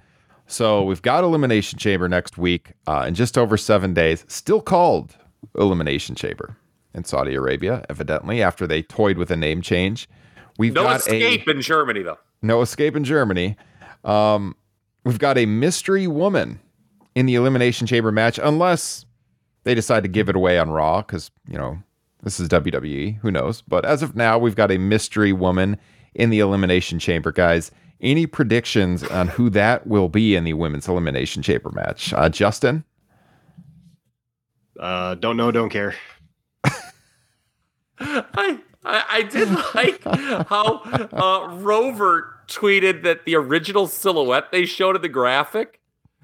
[0.47, 5.15] So we've got Elimination Chamber next week uh, in just over seven days, still called
[5.57, 6.55] Elimination Chamber
[6.93, 10.07] in Saudi Arabia, evidently, after they toyed with a name change.
[10.57, 12.17] We've No got escape in Germany though.
[12.41, 13.57] no escape in Germany.
[14.03, 14.55] Um,
[15.03, 16.59] we've got a mystery woman
[17.15, 19.05] in the Elimination Chamber match, unless
[19.63, 21.79] they decide to give it away on Raw, because you know
[22.23, 23.17] this is WWE.
[23.19, 23.61] Who knows?
[23.63, 25.77] But as of now, we've got a mystery woman
[26.13, 27.71] in the Elimination Chamber, guys.
[28.01, 32.13] Any predictions on who that will be in the women's elimination chamber match?
[32.13, 32.83] Uh, Justin,
[34.79, 35.95] Uh, don't know, don't care.
[37.99, 40.03] I, I I did like
[40.47, 40.81] how
[41.13, 45.79] uh, Rover tweeted that the original silhouette they showed in the graphic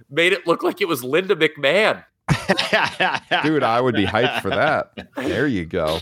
[0.09, 2.03] made it look like it was Linda McMahon.
[3.43, 4.91] dude, I would be hyped for that.
[5.15, 5.99] There you go.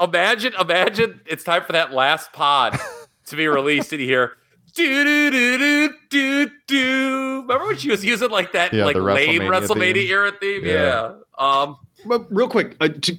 [0.00, 2.78] Imagine, imagine it's time for that last pod
[3.26, 4.36] to be released in here.
[4.74, 7.40] Do do do do do do.
[7.42, 10.10] Remember when she was using like that Yeah, like the lame WrestleMania WrestleMania theme.
[10.10, 10.64] era theme?
[10.64, 10.72] Yeah.
[10.72, 11.12] Yeah.
[11.38, 11.76] Um.
[12.06, 13.16] But real quick, uh, to,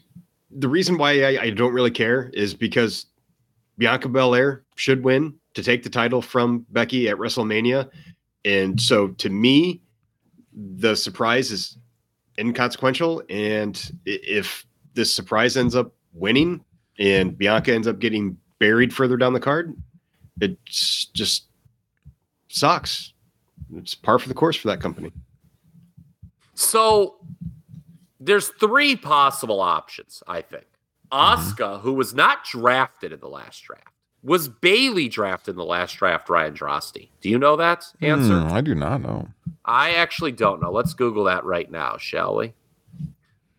[0.51, 3.05] the reason why I, I don't really care is because
[3.77, 7.89] Bianca Belair should win to take the title from Becky at WrestleMania,
[8.43, 9.81] and so to me,
[10.53, 11.77] the surprise is
[12.37, 13.23] inconsequential.
[13.29, 13.75] And
[14.07, 16.63] i- if this surprise ends up winning
[16.99, 19.73] and Bianca ends up getting buried further down the card,
[20.41, 21.45] it just
[22.47, 23.13] sucks.
[23.75, 25.11] It's par for the course for that company.
[26.53, 27.15] So
[28.19, 30.65] there's three possible options, I think.
[31.11, 33.87] Asuka, who was not drafted in the last draft,
[34.23, 37.09] was Bayley drafted in the last draft, Ryan Drosty.
[37.21, 38.39] Do you know that answer?
[38.39, 39.27] Hmm, I do not know.
[39.65, 40.71] I actually don't know.
[40.71, 42.53] Let's Google that right now, shall we?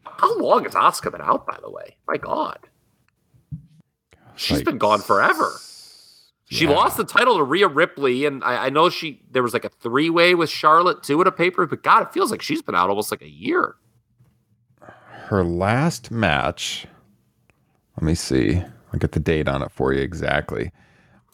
[0.05, 1.97] How long has Asuka been out, by the way?
[2.09, 2.59] My God.
[4.35, 5.53] She's Like- been gone forever.
[6.49, 6.71] She Yeah.
[6.73, 9.69] lost the title to Rhea Ripley, and I, I know she there was like a
[9.69, 12.75] three way with Charlotte too at a paper, but God, it feels like she's been
[12.77, 13.75] out almost like a year.
[15.27, 16.87] her last match.
[17.97, 18.63] Let me see.
[18.93, 20.71] I'll get the date on it for you exactly.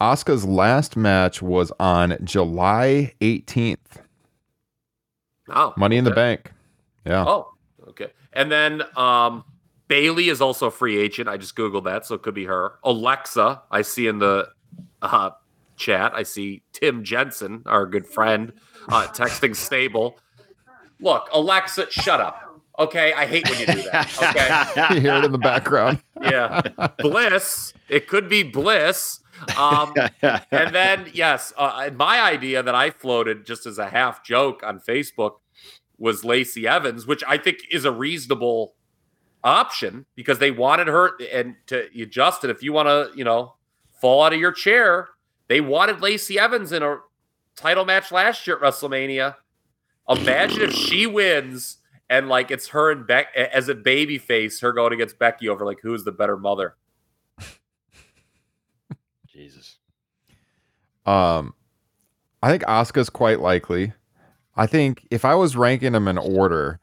[0.01, 3.77] Asuka's last match was on July 18th.
[5.49, 6.11] Oh, Money in the.
[6.11, 6.51] Bank.
[7.05, 7.23] Yeah.
[7.27, 7.53] Oh,
[7.89, 8.07] okay.
[8.33, 9.43] And then um,
[9.87, 11.29] Bayley is also a free agent.
[11.29, 12.73] I just googled that, so it could be her.
[12.83, 14.47] Alexa, I see in the
[15.03, 15.31] uh,
[15.75, 16.13] chat.
[16.15, 18.53] I see Tim Jensen, our good friend,
[18.89, 20.17] uh, texting stable.
[20.99, 22.39] Look, Alexa, shut up.
[22.79, 24.75] Okay, I hate when you do that.
[24.79, 24.93] Okay.
[24.95, 26.01] you hear it in the background.
[26.21, 26.61] yeah.
[26.99, 27.73] Bliss.
[27.87, 29.19] It could be Bliss.
[29.57, 34.63] Um, and then, yes, uh, my idea that I floated just as a half joke
[34.63, 35.33] on Facebook
[35.97, 38.73] was Lacey Evans, which I think is a reasonable
[39.43, 41.11] option because they wanted her.
[41.31, 43.55] And to you, Justin, if you want to, you know,
[44.03, 45.07] fall out of your chair,
[45.47, 46.97] they wanted Lacey Evans in a
[47.55, 49.35] title match last year at WrestleMania.
[50.09, 51.77] Imagine if she wins
[52.09, 55.65] and like it's her and Beck as a baby face, her going against Becky over
[55.65, 56.75] like who's the better mother.
[59.25, 59.77] Jesus.
[61.05, 61.53] Um,
[62.41, 63.93] I think Asuka's quite likely.
[64.57, 66.81] I think if I was ranking them in order,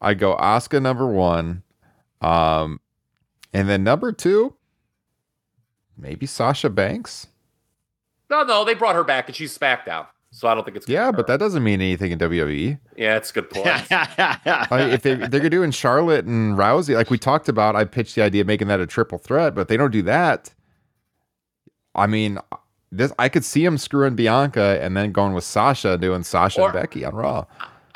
[0.00, 1.64] I'd go Asuka number one,
[2.20, 2.78] um,
[3.52, 4.54] and then number two,
[6.00, 7.26] maybe Sasha Banks.
[8.30, 10.98] No, no, they brought her back and she's SmackDown, so I don't think it's gonna
[10.98, 12.78] Yeah, but that doesn't mean anything in WWE.
[12.96, 13.66] yeah, it's a good point.
[14.70, 18.22] Like, if they, they're doing Charlotte and Rousey, like we talked about, I pitched the
[18.22, 20.54] idea of making that a triple threat, but if they don't do that.
[21.94, 22.38] I mean,
[22.92, 26.70] this I could see them screwing Bianca and then going with Sasha doing Sasha Or-
[26.70, 27.46] and Becky on Raw.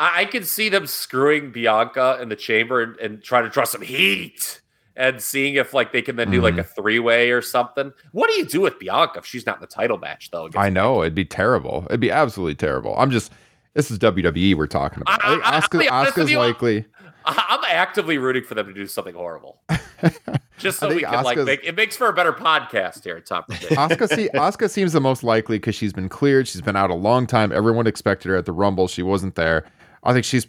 [0.00, 3.62] I, I could see them screwing Bianca in the chamber and, and trying to draw
[3.62, 4.60] some heat
[4.96, 6.60] and seeing if like they can then do like Mhm.
[6.60, 7.92] a three way or something.
[8.12, 10.48] What do you do with Bianca if she's not in the title match though?
[10.56, 11.84] I know it'd be terrible.
[11.90, 12.94] It'd be absolutely terrible.
[12.96, 13.32] I'm just.
[13.74, 15.24] This is WWE we're talking about.
[15.24, 16.38] I- I think I- I'll Oscar, be honest you.
[16.38, 16.84] likely.
[17.26, 19.62] I'm actively rooting for them to do something horrible,
[20.58, 23.50] just so we can like make it makes for a better podcast here at Top.
[23.78, 26.46] Oscar, see, Oscar seems the most likely because she's been cleared.
[26.46, 27.50] She's been out a long time.
[27.50, 28.88] Everyone expected her at the Rumble.
[28.88, 29.64] She wasn't there.
[30.02, 30.46] I think she's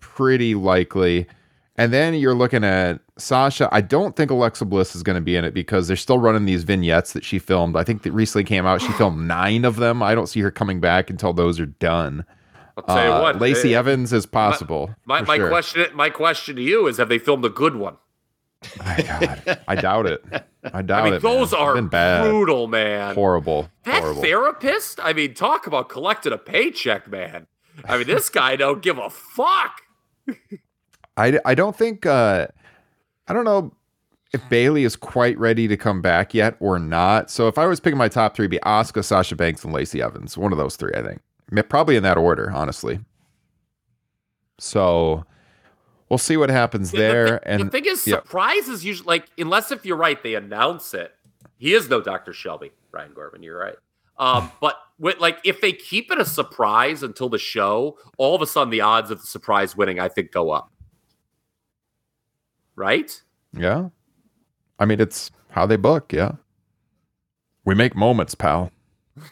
[0.00, 1.26] pretty likely.
[1.76, 3.68] And then you're looking at Sasha.
[3.72, 6.44] I don't think Alexa Bliss is going to be in it because they're still running
[6.44, 7.76] these vignettes that she filmed.
[7.76, 8.80] I think that recently came out.
[8.80, 10.02] She filmed nine of them.
[10.02, 12.24] I don't see her coming back until those are done.
[12.76, 14.94] I'll tell you Uh, what, Lacey eh, Evans is possible.
[15.04, 15.48] My, for my sure.
[15.48, 17.96] question, my question to you is: Have they filmed a good one?
[18.78, 20.24] My God, I doubt it.
[20.72, 21.22] I doubt I mean, it.
[21.22, 21.60] those man.
[21.60, 23.14] are bad, brutal, man.
[23.14, 24.22] horrible, That horrible.
[24.22, 27.46] therapist, I mean, talk about collecting a paycheck, man.
[27.88, 29.82] I mean, this guy don't give a fuck.
[31.16, 32.46] I, I don't think uh
[33.28, 33.72] I don't know
[34.32, 37.30] if Bayley is quite ready to come back yet or not.
[37.30, 40.02] So if I was picking my top three, it'd be Asuka, Sasha Banks, and Lacey
[40.02, 40.36] Evans.
[40.36, 41.20] One of those three, I think.
[41.68, 42.98] Probably in that order, honestly.
[44.58, 45.24] So
[46.08, 47.24] we'll see what happens The- there.
[47.24, 48.16] the, thing, and the thing is, yeah.
[48.16, 51.12] surprises usually like unless if you're right, they announce it.
[51.56, 52.32] He is no Dr.
[52.32, 53.42] Shelby, Ryan Gorman.
[53.42, 53.76] You're right.
[54.18, 58.42] Um, but with, like if they keep it a surprise until the show, all of
[58.42, 60.70] a sudden the odds of the surprise winning, I think, go up.
[62.76, 63.22] Right?
[63.56, 63.88] yeah.
[64.78, 66.32] I mean it's how they book, yeah.
[67.64, 68.70] We make moments, pal.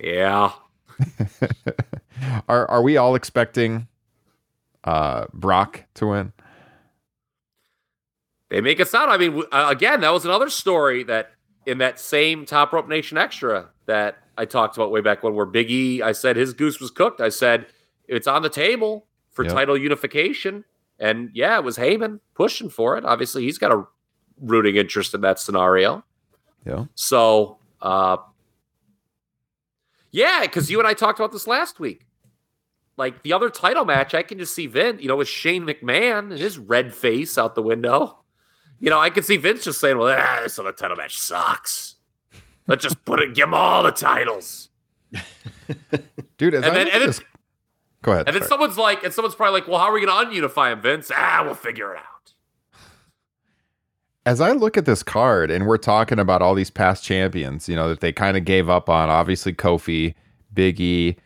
[0.00, 0.52] Yeah.
[2.48, 3.88] are are we all expecting
[4.84, 6.32] uh Brock to win?
[8.50, 9.10] They make it sound.
[9.10, 11.30] I mean, w- uh, again, that was another story that
[11.66, 15.46] in that same Top Rope Nation extra that I talked about way back when, where
[15.46, 17.20] Biggie, I said his goose was cooked.
[17.20, 17.66] I said
[18.06, 19.52] it's on the table for Yep.
[19.54, 20.64] title unification,
[20.98, 23.04] and yeah, it was Heyman pushing for it.
[23.04, 23.84] Obviously, he's got a
[24.40, 26.04] rooting interest in that scenario.
[26.66, 26.84] Yeah.
[26.94, 28.16] So, uh,
[30.10, 32.06] yeah, because you and I talked about this last week.
[32.96, 36.30] Like the other title match, I can just see Vince, you know, with Shane McMahon
[36.30, 38.18] and his red face out the window.
[38.78, 41.96] You know, I could see Vince just saying, "Well, ah, this other title match sucks.
[42.68, 44.68] Let's just put it, give them all the titles."
[46.38, 47.20] Dude, as And I then- and this-
[48.04, 48.28] Go ahead.
[48.28, 48.48] And then sorry.
[48.50, 51.10] someone's like, and someone's probably like, "Well, how are we going to ununify him, Vince?"
[51.12, 52.32] Ah, we'll figure it out.
[54.26, 57.76] as I look at this card and we're talking about all these past champions, you
[57.76, 60.14] know, that they kind of gave up on, obviously Kofi,
[60.54, 61.16] Biggie,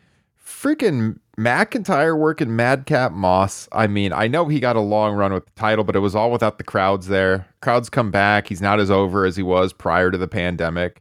[0.44, 3.68] freaking McIntyre working Madcap Moss.
[3.70, 6.16] I mean, I know he got a long run with the title, but it was
[6.16, 7.46] all without the crowds there.
[7.60, 8.48] Crowds come back.
[8.48, 11.00] He's not as over as he was prior to the pandemic.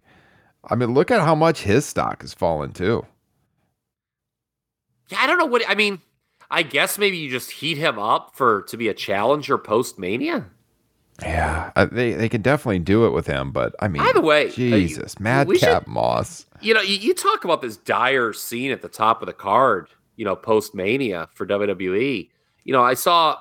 [0.70, 3.06] I mean, look at how much his stock has fallen too.
[5.10, 6.02] Yeah, I don't know what I mean.
[6.50, 10.50] I guess maybe you just heat him up for to be a challenger post Mania.
[11.22, 14.22] Yeah, uh, they they can definitely do it with him, but I mean, By the
[14.22, 16.46] way, uh, Jesus, we Madcap Moss.
[16.62, 19.90] You know, you, you talk about this dire scene at the top of the card,
[20.16, 22.30] you know, post Mania for WWE.
[22.64, 23.38] You know, I saw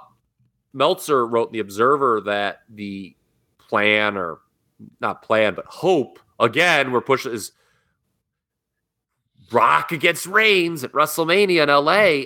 [0.73, 3.15] Meltzer wrote in the Observer that the
[3.59, 4.39] plan, or
[5.01, 7.53] not plan, but hope again, we're pushing is
[9.53, 12.25] Rock against Reigns at WrestleMania in LA.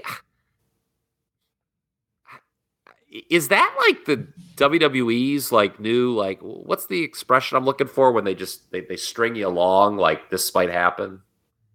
[3.29, 8.23] Is that like the WWE's like new like what's the expression I'm looking for when
[8.25, 11.21] they just they, they string you along like this might happen?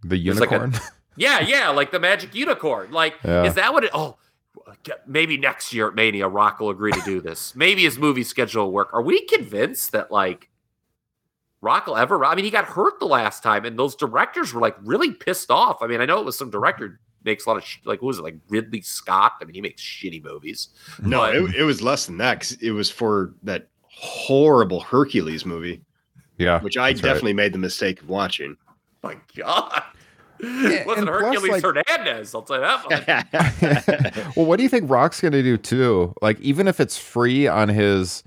[0.03, 0.81] The There's like a- unicorn.
[1.17, 2.91] Yeah, yeah, like the magic unicorn.
[2.91, 3.45] Like, Yeah.
[3.45, 3.91] is that what it?
[3.93, 4.17] Oh,
[5.07, 7.55] maybe next year at Mania, Rock will agree to do this.
[7.55, 8.89] maybe his movie schedule will work.
[8.93, 10.49] Are we convinced that like
[11.65, 12.23] Rock will ever?
[12.23, 15.49] I mean, he got hurt the last time, and those directors were like really pissed
[15.51, 15.81] off.
[15.81, 18.05] I mean, I know it was some director makes a lot of sh- like who
[18.05, 19.33] was it like Ridley Scott?
[19.41, 20.69] I mean, he makes shitty movies.
[21.01, 25.45] No, But- it, it was less than that 'cause it was for that horrible Hercules
[25.45, 25.81] movie,
[26.37, 27.09] yeah, which I that's right.
[27.09, 28.55] definitely made the mistake of watching.
[29.01, 29.81] My God,
[30.39, 32.35] it wasn't and plus, Hercules like- Hernandez.
[32.35, 34.25] I'll tell you that much.
[34.35, 36.13] well, what do you think Rock's going to do too?
[36.21, 38.23] Like, even if it's free on his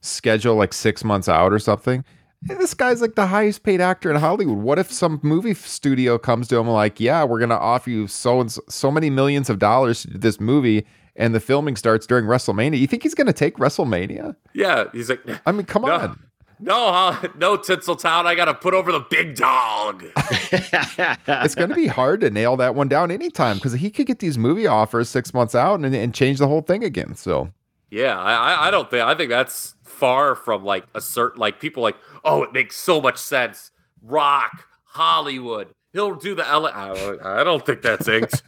[0.00, 2.04] schedule, like six months out or something,
[2.46, 4.58] hey, this guy's like the highest paid actor in Hollywood.
[4.58, 8.06] What if some movie studio comes to him like, yeah, we're going to offer you
[8.06, 10.86] so and so, so many millions of dollars to do this movie,
[11.16, 12.78] and the filming starts during WrestleMania?
[12.78, 14.36] You think he's going to take WrestleMania?
[14.54, 15.94] yeah, he's like, I mean, come No.
[15.94, 16.20] on.
[16.60, 17.28] no, huh?
[17.36, 18.26] no, Tinseltown.
[18.26, 20.04] I got to put over the big dog.
[20.52, 24.18] It's going to be hard to nail that one down anytime because he could get
[24.18, 27.14] these movie offers six months out and, and change the whole thing again.
[27.14, 27.50] So,
[27.90, 31.60] Yeah, I, I- I don't think I think that's far from like a certain like
[31.60, 33.70] people like oh it makes so much sense.
[34.02, 36.66] Rock, Hollywood, he'll do the L.
[36.66, 38.42] I, I don't think that's inked.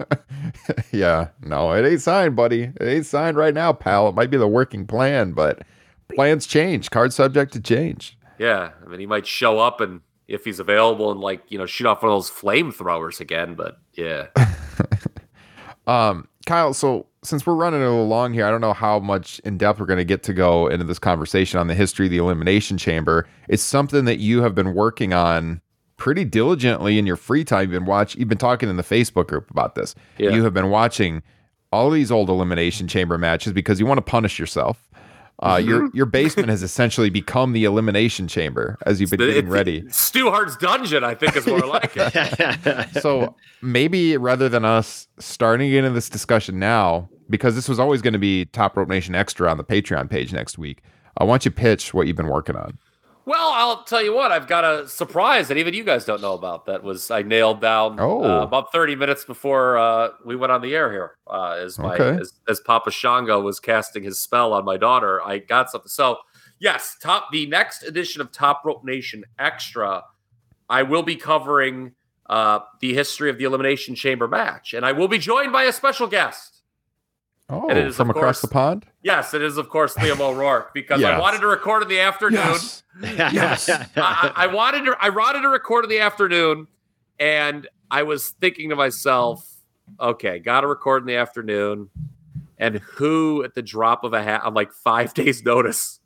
[0.92, 2.62] yeah, no, it ain't signed, buddy.
[2.62, 4.08] It ain't signed right now, pal.
[4.08, 5.62] It might be the working plan, but
[6.14, 6.90] plans change.
[6.90, 8.16] Card subject to change.
[8.38, 11.66] yeah, I mean, he might show up and if he's available and like you know
[11.66, 13.54] shoot off one of those flamethrowers again.
[13.56, 14.28] But yeah,
[15.86, 19.40] Um, Kyle, so since we're running a little long here, I don't know how much
[19.40, 22.10] in depth we're going to get to go into this conversation on the history of
[22.10, 23.28] the Elimination Chamber.
[23.48, 25.60] It's something that you have been working on
[25.98, 27.62] pretty diligently in your free time.
[27.62, 28.16] You've been watch.
[28.16, 29.94] You've been talking in the Facebook group about this.
[30.16, 30.30] Yeah.
[30.30, 31.22] You have been watching
[31.72, 34.89] all these old Elimination Chamber matches because you want to punish yourself.
[35.42, 35.96] Uh, your Mm-hmm.
[35.96, 39.84] your basement has essentially become the Elimination Chamber as you've been getting It's- ready.
[39.88, 42.88] Stu Hart's dungeon, I think, is more like it.
[43.00, 48.12] so maybe rather than us starting into this discussion now, because this was always going
[48.12, 50.82] to be Top Rope Nation Extra on the Patreon page next week,
[51.16, 52.76] I want you to pitch what you've been working on.
[53.26, 56.32] Well, I'll tell you what, I've got a surprise that even you guys don't know
[56.34, 56.66] about.
[56.66, 58.24] That was I nailed down Oh.
[58.24, 61.16] uh, about 30 minutes before uh, we went on the air here.
[61.26, 62.20] Uh, as my Okay.
[62.20, 65.88] as, as Papa Shango was casting his spell on my daughter, I got something.
[65.88, 66.18] So
[66.58, 70.02] yes, top the next edition of Top Rope Nation Extra,
[70.68, 71.92] I will be covering
[72.28, 75.72] uh, the history of the Elimination Chamber match, and I will be joined by a
[75.72, 76.62] special guest.
[77.48, 78.86] Oh, And it is, from across course- the pond?
[79.02, 82.56] Yes, it is of course Liam O'Rourke because I wanted to record in the afternoon.
[83.02, 83.70] Yes.
[83.70, 86.66] I, I I wanted to I wanted to record in the afternoon,
[87.18, 89.48] and I was thinking to myself,
[89.98, 91.88] okay, got to record in the afternoon,
[92.58, 96.00] and who at the drop of a hat on like five days notice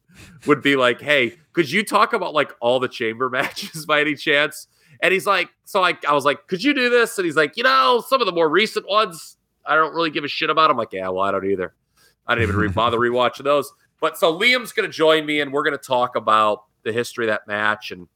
[0.47, 4.15] would be like, hey, could you talk about like all the chamber matches by any
[4.15, 4.69] chance?
[5.03, 7.19] And he's like, so I, I was like, could you do this?
[7.19, 9.37] And he's like, you know, some of the more recent ones,
[9.67, 10.71] I don't really give a shit about.
[10.71, 11.75] I'm like, yeah, well, I don't either.
[12.27, 13.73] I didn't even re- bother rewatching those.
[14.01, 17.25] But so Liam's going to join me, and we're going to talk about the history
[17.25, 18.07] of that match and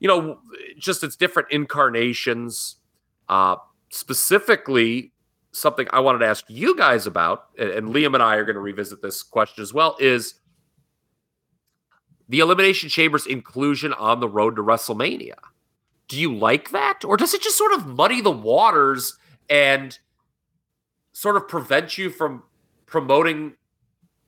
[0.00, 0.40] you know
[0.78, 2.76] just its different incarnations.
[3.28, 3.56] Uh,
[3.90, 5.12] specifically,
[5.52, 8.54] something I wanted to ask you guys about, and, and Liam and I are going
[8.54, 10.34] to revisit this question as well, is
[12.28, 15.36] the Elimination Chamber's inclusion on the road to WrestleMania.
[16.08, 19.18] Do you like that, or does it just sort of muddy the waters
[19.50, 19.98] and
[21.12, 22.42] sort of prevent you from
[22.88, 23.54] promoting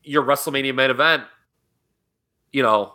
[0.02, 1.24] your WrestleMania main event?
[2.52, 2.94] You know,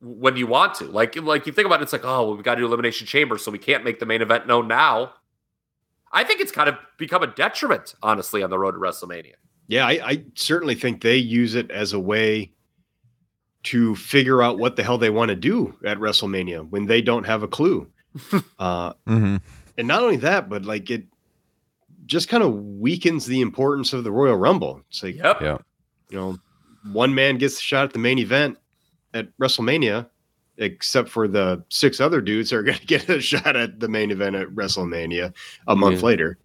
[0.00, 0.84] when you want to.
[0.84, 3.06] Like, like you think about it, it's like, oh, well, we got to do Elimination
[3.06, 5.12] Chamber, so we can't make the main event known now.
[6.12, 9.34] I think it's kind of become a detriment, honestly, on the road to WrestleMania.
[9.68, 12.52] Yeah, I, I certainly think they use it as a way
[13.64, 17.24] to figure out what the hell they want to do at WrestleMania when they don't
[17.24, 17.88] have a clue.
[18.58, 19.36] uh, Mm-hmm.
[19.76, 21.04] and not only that, but like it
[22.06, 24.80] just kind of weakens the importance of the Royal Rumble.
[24.90, 25.40] It's like, Yep.
[25.40, 25.58] Yeah.
[26.10, 26.38] you know,
[26.92, 28.56] one man gets the shot at the main event
[29.14, 30.06] at WrestleMania,
[30.58, 33.88] except for the six other dudes that are going to get a shot at the
[33.88, 35.34] main event at WrestleMania
[35.66, 36.06] a month Yeah.
[36.06, 36.38] later.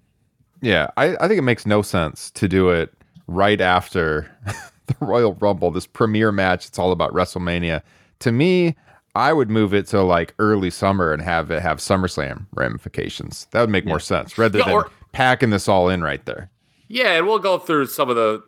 [0.63, 2.93] Yeah, I, I think it makes no sense to do it
[3.27, 4.29] right after
[4.87, 6.67] the Royal Rumble, this premiere match.
[6.67, 7.81] It's all about WrestleMania.
[8.19, 8.75] To me,
[9.15, 13.47] I would move it to like early summer and have it have SummerSlam ramifications.
[13.51, 16.49] That would make more sense rather Yeah, than or- packing this all in right there.
[16.87, 18.43] Yeah, and we'll go through some of the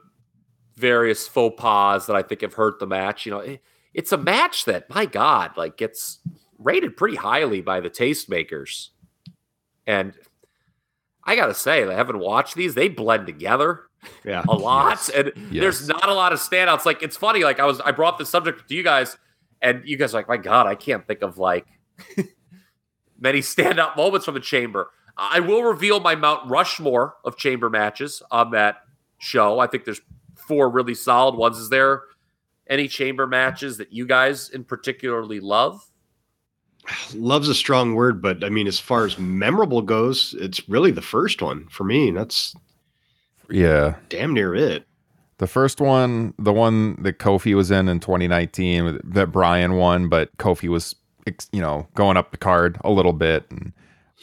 [0.76, 3.26] various faux pas that I think have hurt the match.
[3.26, 3.62] You know, it-
[3.94, 6.20] it's a match that, my God, like gets
[6.58, 8.90] rated pretty highly by the tastemakers.
[9.86, 10.14] And
[11.24, 12.74] I gotta say, I haven't watched these.
[12.76, 13.84] They blend together
[14.26, 14.44] Yeah.
[14.50, 15.62] a lot, and Yes.
[15.62, 16.86] there's not a lot of standouts.
[16.86, 17.44] Like it's funny.
[17.44, 19.16] Like I was, I brought the subject to you guys,
[19.62, 21.68] and you guys are like, my God, I can't think of like
[23.20, 24.90] many standout moments from the chamber.
[25.18, 28.78] I will reveal my Mount Rushmore of chamber matches on that
[29.20, 29.60] show.
[29.60, 30.02] I think there's
[30.36, 31.58] four really solid ones.
[31.58, 32.02] Is there
[32.68, 35.86] any chamber matches that you guys in particularly love?
[37.14, 41.02] Love's a strong word, but I mean, as far as memorable goes, it's really the
[41.02, 42.12] first one for me.
[42.12, 42.56] That's
[43.50, 43.96] Yeah.
[44.10, 44.86] damn near it.
[45.38, 50.36] The first one, the one that Kofi was in in 2019, that Bryan won, but
[50.38, 50.96] Kofi was,
[51.52, 53.46] you know, going up the card a little bit.
[53.50, 53.74] And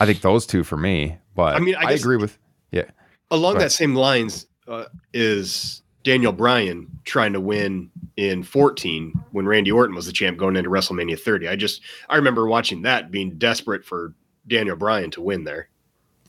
[0.00, 1.16] I think those two for me.
[1.36, 2.38] But I I mean, mean, I I, agree with,
[2.72, 2.84] yeah.
[3.30, 9.70] Along that same lines uh, is Daniel Bryan trying to win in 14 when Randy
[9.70, 11.48] Orton was the champ going into WrestleMania 30.
[11.48, 14.14] I just I remember watching that being desperate for
[14.48, 15.68] Daniel Bryan to win there.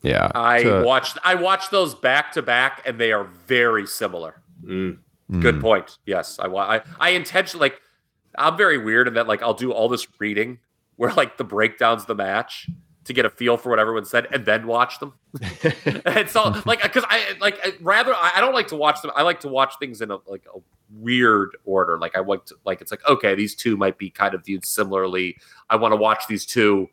[0.03, 0.29] Yeah.
[0.35, 4.41] I to- watched I watched those back to back, and they are very similar.
[4.63, 4.97] Mm.
[5.39, 5.61] Good Mm.
[5.61, 5.97] point.
[6.05, 7.81] Yes, I I I intentionally like
[8.37, 10.59] I'm very weird in that like I'll do all this reading
[10.97, 12.67] where like the breakdowns the match
[13.05, 15.13] to get a feel for what everyone said and then watch them.
[16.05, 19.11] and so like because I like I, rather I, I don't like to watch them.
[19.15, 20.59] I like to watch things in a like a
[20.91, 21.97] weird order.
[21.97, 24.65] Like I want to like it's like okay these two might be kind of viewed
[24.65, 25.37] similarly.
[25.69, 26.89] I want to watch these two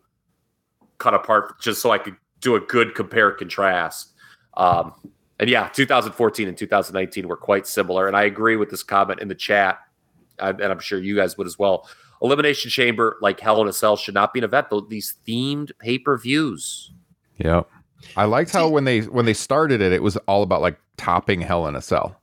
[0.99, 4.13] cut apart just so I could do a good compare contrast.
[4.57, 4.93] Um,
[5.41, 8.07] and yeah, 2014 and 2019 were quite similar.
[8.09, 9.79] And I agree with this comment in the chat,
[10.41, 11.89] and I'm sure you guys would as well.
[12.23, 14.69] Elimination Chamber, like Hell in a Cell, should not be an event.
[14.71, 16.93] Though these themed pay per views.
[17.39, 17.69] Yep.
[18.17, 21.41] I liked how when they when they started it, it was all about like topping
[21.41, 22.21] Hell in a Cell.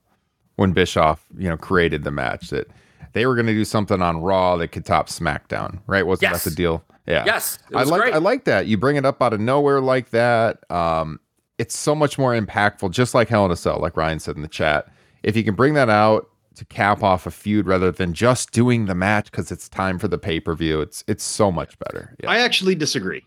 [0.56, 2.68] When Bischoff, you know, created the match that
[3.12, 6.06] they were going to do something on Raw that could top SmackDown, right?
[6.06, 6.44] Wasn't Yes.
[6.44, 6.82] that the deal?
[7.06, 7.24] Yeah.
[7.26, 8.14] Yes, I like great.
[8.14, 8.66] I like that.
[8.66, 10.68] You bring it up out of nowhere like that.
[10.70, 11.20] Um,
[11.58, 14.42] it's so much more impactful, just like Hell in a Cell, like Ryan said in
[14.42, 14.88] the chat.
[15.22, 18.86] If you can bring that out to cap off a feud rather than just doing
[18.86, 22.14] the match because it's time for the pay per view, it's it's so much better.
[22.22, 22.30] Yeah.
[22.30, 23.24] I actually disagree.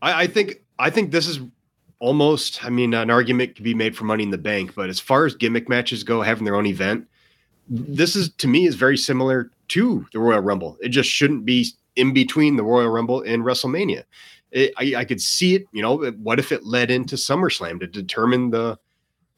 [0.00, 1.40] I, I think I think this is
[1.98, 2.64] almost.
[2.64, 5.26] I mean, an argument could be made for Money in the Bank, but as far
[5.26, 7.06] as gimmick matches go, having their own event,
[7.68, 10.76] this is to me is very similar to the Royal Rumble.
[10.80, 11.66] It just shouldn't be
[11.96, 14.04] in between the Royal Rumble and WrestleMania.
[14.50, 15.66] It, I, I could see it.
[15.72, 18.78] You know, what if it led into SummerSlam to determine the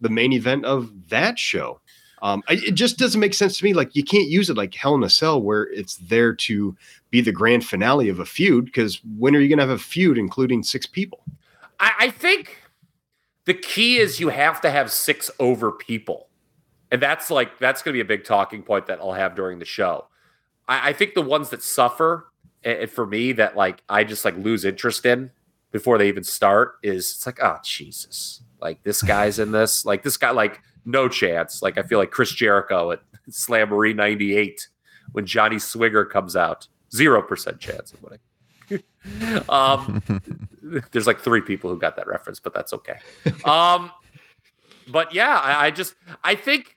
[0.00, 1.80] the main event of that show?
[2.24, 3.74] Um, I, it just doesn't make sense to me.
[3.74, 6.74] Like you can't use it like Hell in a Cell, where it's there to
[7.10, 8.64] be the grand finale of a feud.
[8.64, 11.22] Because when are you going to have a feud including six people?
[11.78, 12.58] I, I think
[13.44, 16.28] the key is you have to have six over people.
[16.90, 19.64] And that's like that's gonna be a big talking point that I'll have during the
[19.64, 20.06] show.
[20.66, 22.28] I, I think the ones that suffer
[22.62, 25.30] and for me that like I just like lose interest in
[25.72, 28.42] before they even start is it's like, oh Jesus.
[28.60, 29.84] Like this guy's in this.
[29.84, 31.62] Like this guy, like no chance.
[31.62, 33.00] Like I feel like Chris Jericho at
[33.30, 34.68] Slamboree 98
[35.12, 36.68] when Johnny Swinger comes out.
[36.94, 39.44] Zero percent chance of winning.
[39.48, 40.02] um
[40.92, 42.98] there's like three people who got that reference, but that's okay.
[43.44, 43.90] Um,
[44.88, 46.76] but yeah, I, I just I think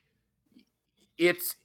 [1.18, 1.56] it's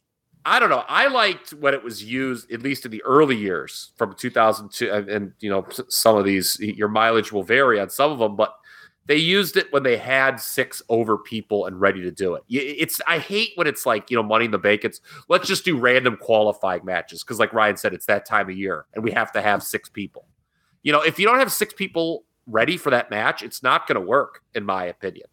[0.45, 0.85] I don't know.
[0.89, 5.09] I liked when it was used, at least in the early years from 2002, and,
[5.09, 8.55] and you know some of these your mileage will vary on some of them, but
[9.07, 12.45] they used it when they had six over people and ready to do it.
[12.49, 14.85] It's I hate when it's like you know Money in the Bank.
[14.85, 18.57] It's let's just do random qualifying matches because, like Ryan said, it's that time of
[18.57, 20.27] year and we have to have six people.
[20.83, 24.01] You know, if you don't have six people ready for that match, it's not going
[24.01, 25.27] to work, in my opinion.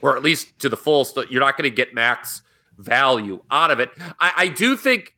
[0.00, 2.42] Or at least to the fullest, you're not going to get max
[2.78, 3.90] value out of it.
[4.18, 5.14] I, I do think,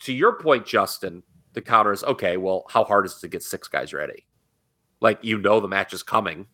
[0.00, 1.22] to your point, Justin,
[1.52, 2.36] the counter is okay.
[2.36, 4.26] Well, how hard is it to get six guys ready?
[5.02, 6.46] Like you know the match is coming.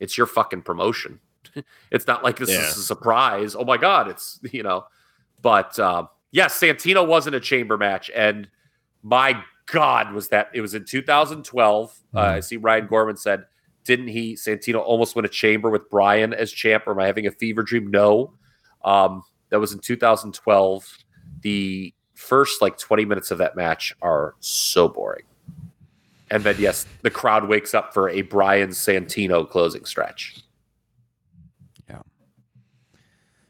[0.00, 1.20] It's your fucking promotion.
[1.92, 2.66] it's not like this Yeah.
[2.68, 3.54] is a surprise.
[3.54, 4.86] Oh my god, it's you know.
[5.40, 8.48] But um, yes, Santino wasn't a chamber match, and
[9.02, 11.98] my God, was that it was in 2012.
[12.14, 13.44] Uh, I see Ryan Gorman said,
[13.84, 16.84] didn't he Santino almost win a chamber with Bryan as champ?
[16.86, 17.90] Or am I having a fever dream?
[17.90, 18.34] No.
[18.84, 20.98] Um, that was in 2012.
[21.42, 25.24] The first like 20 minutes of that match are so boring.
[26.32, 30.38] And then yes, the crowd wakes up for a Bryan Santino closing stretch.
[31.88, 32.00] Yeah.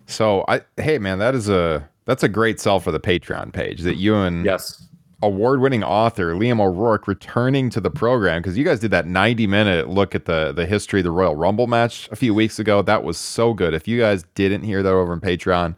[0.07, 3.81] So I hey man, that is a that's a great sell for the Patreon page
[3.83, 4.87] that you and Yes.
[5.23, 10.15] award-winning author Liam O'Rourke returning to the program because you guys did that 90-minute look
[10.15, 12.83] at the the history of the Royal Rumble match a few weeks ago.
[12.83, 13.75] That was so good.
[13.75, 15.77] If you guys didn't hear that over on Patreon,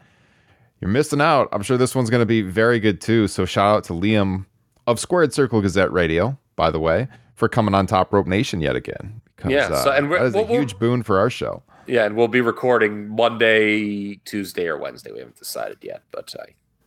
[0.81, 1.47] you're missing out.
[1.51, 3.27] I'm sure this one's going to be very good too.
[3.27, 4.45] So shout out to Liam
[4.87, 8.75] of Squared Circle Gazette Radio, by the way, for coming on Top Rope Nation yet
[8.75, 9.21] again.
[9.35, 11.29] Because, Yeah, so- uh, and we're- that is a we'll- we'll- huge boon for our
[11.29, 11.63] show.
[11.87, 15.11] Yeah, and we'll be recording Monday, Tuesday, or Wednesday.
[15.11, 16.33] We haven't decided yet, but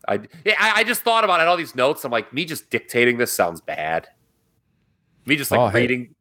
[0.08, 1.46] I, I, yeah, I, I just thought about it.
[1.46, 2.04] All these notes.
[2.04, 4.08] I'm like, me just dictating this sounds bad.
[5.24, 5.82] Me just like Oh, hey.
[5.82, 6.14] reading.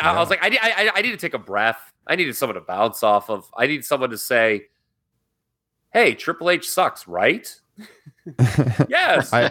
[0.00, 1.92] I was like, I, I, I need to take a breath.
[2.06, 3.48] I needed someone to bounce off of.
[3.56, 4.62] I need someone to say,
[5.92, 7.48] "Hey, Triple H sucks, right?"
[8.88, 9.32] yes.
[9.32, 9.50] I-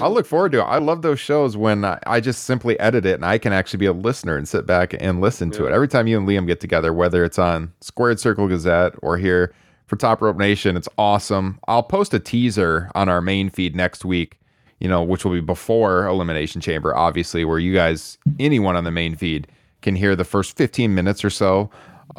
[0.00, 0.64] I'll look forward to it.
[0.64, 3.78] I love those shows when I, I just simply edit it and I can actually
[3.78, 5.72] be a listener and sit back and listen to it.
[5.72, 9.52] Every time you and Liam get together, whether it's on Squared Circle Gazette or here
[9.86, 11.58] for Top Rope Nation, it's awesome.
[11.68, 14.38] I'll post a teaser on our main feed next week,
[14.80, 18.90] you know, which will be before Elimination Chamber, obviously, where you guys, anyone on the
[18.90, 19.46] main feed,
[19.82, 21.70] can hear the first 15 minutes or so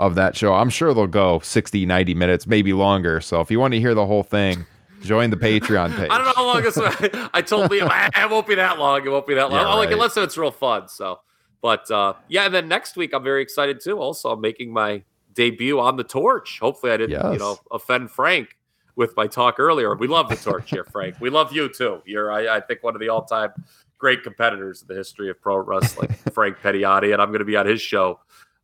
[0.02, 0.56] of that show.
[0.56, 3.22] I'm sure they'll go 60, 90 minutes, maybe longer.
[3.22, 4.66] So if you want to hear the whole thing,
[5.04, 6.10] join the Patreon page.
[6.10, 6.78] I don't know how long this.
[7.34, 9.06] I told Liam "Ah, it won't be that long.
[9.06, 9.62] It won't be that long.
[9.62, 9.94] Yeah, like, right.
[9.94, 10.88] unless it's real fun.
[10.88, 11.20] So,
[11.62, 14.00] but uh, yeah, and then next week I'm very excited too.
[14.00, 15.04] Also, I'm making my
[15.34, 16.60] debut on the Torch.
[16.60, 18.58] Hopefully, I didn't you know offend Frank
[18.96, 19.96] with my talk earlier.
[19.96, 21.16] We love the Torch here, Frank.
[21.22, 22.02] We love you too.
[22.06, 23.52] You're I, I think one of the all time
[24.00, 27.56] great competitors in the history of pro wrestling, Frank Pettiotti, and I'm going to be
[27.56, 28.20] on his show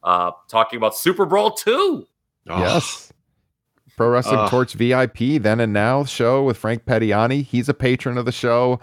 [0.07, 2.07] uh, talking about Super Brawl two.
[2.45, 3.11] Yes.
[3.97, 4.49] Pro Wrestling Ugh.
[4.49, 7.43] Torch VIP, then and now show with Frank Pettiani.
[7.43, 8.79] He's a patron of the show.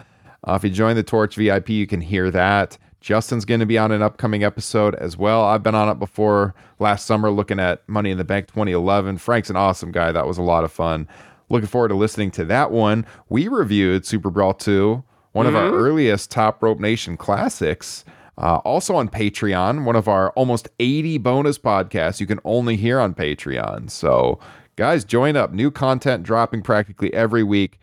[0.47, 2.77] Uh, if you join the Torch VIP, you can hear that.
[3.01, 5.45] Justin's going to be on an upcoming episode as well.
[5.45, 9.17] I've been on it before last summer looking at Money in the Bank 2011.
[9.19, 10.13] Frank's an awesome guy.
[10.13, 11.09] That was a lot of fun.
[11.49, 13.07] Looking forward to listening to that one.
[13.31, 15.03] We reviewed Super Brawl 2,
[15.33, 18.05] one of our earliest Top Rope Nation classics.
[18.37, 22.99] Uh, also on Patreon, one of our almost 80 bonus podcasts you can only hear
[22.99, 23.91] on Patreon.
[23.91, 24.41] So,
[24.77, 25.53] guys, join up.
[25.53, 27.79] New content dropping practically every week.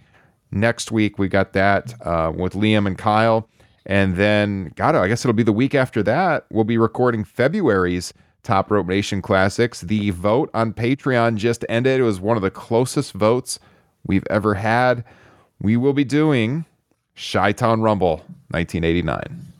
[0.51, 3.47] Next week, we got that uh, with Liam and Kyle.
[3.85, 6.45] And then, God, I guess it'll be the week after that.
[6.51, 8.13] We'll be recording February's
[8.43, 9.81] Top Rope Nation Classics.
[9.81, 11.99] The vote on Patreon just ended.
[11.99, 13.59] It was one of the closest votes
[14.05, 15.03] we've ever had.
[15.61, 16.65] We will be doing
[17.15, 18.17] Chi Rumble
[18.49, 19.50] 1989.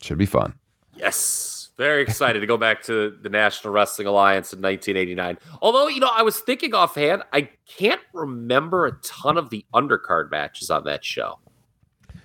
[0.00, 0.54] Should be fun.
[0.94, 1.70] Yes.
[1.76, 5.38] Very excited to go back to the National Wrestling Alliance in 1989.
[5.62, 10.30] Although, you know, I was thinking offhand, I can't remember a ton of the undercard
[10.30, 11.38] matches on that show.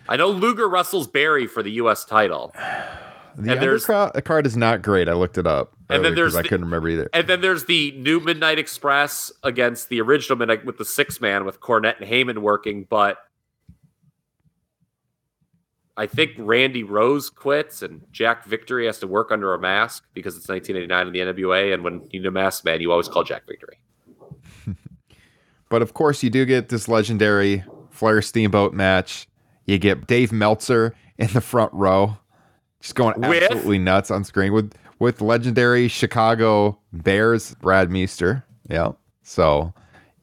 [0.09, 2.05] I know Luger wrestles Barry for the U.S.
[2.05, 2.53] title.
[3.37, 5.09] The And undercard card is not great.
[5.09, 5.73] I looked it up.
[5.89, 7.09] And then there's I couldn't remember either.
[7.11, 11.43] And then there's the new Midnight Express against the original Midnight with the six man
[11.43, 13.17] with Cornette and Heyman working, but
[15.97, 20.35] I think Randy Rose quits and Jack Victory has to work under a mask because
[20.35, 21.73] it's 1989 in the NWA.
[21.73, 23.79] And when you need a mask man, you always call Jack Victory.
[25.69, 29.27] But of course, you do get this legendary Flair Steamboat match.
[29.65, 32.17] You get Dave Meltzer in the front row,
[32.81, 33.43] just going With?
[33.43, 38.45] absolutely nuts on screen with with legendary Chicago Bears Brad Meester.
[38.69, 38.91] Yeah.
[39.23, 39.73] So,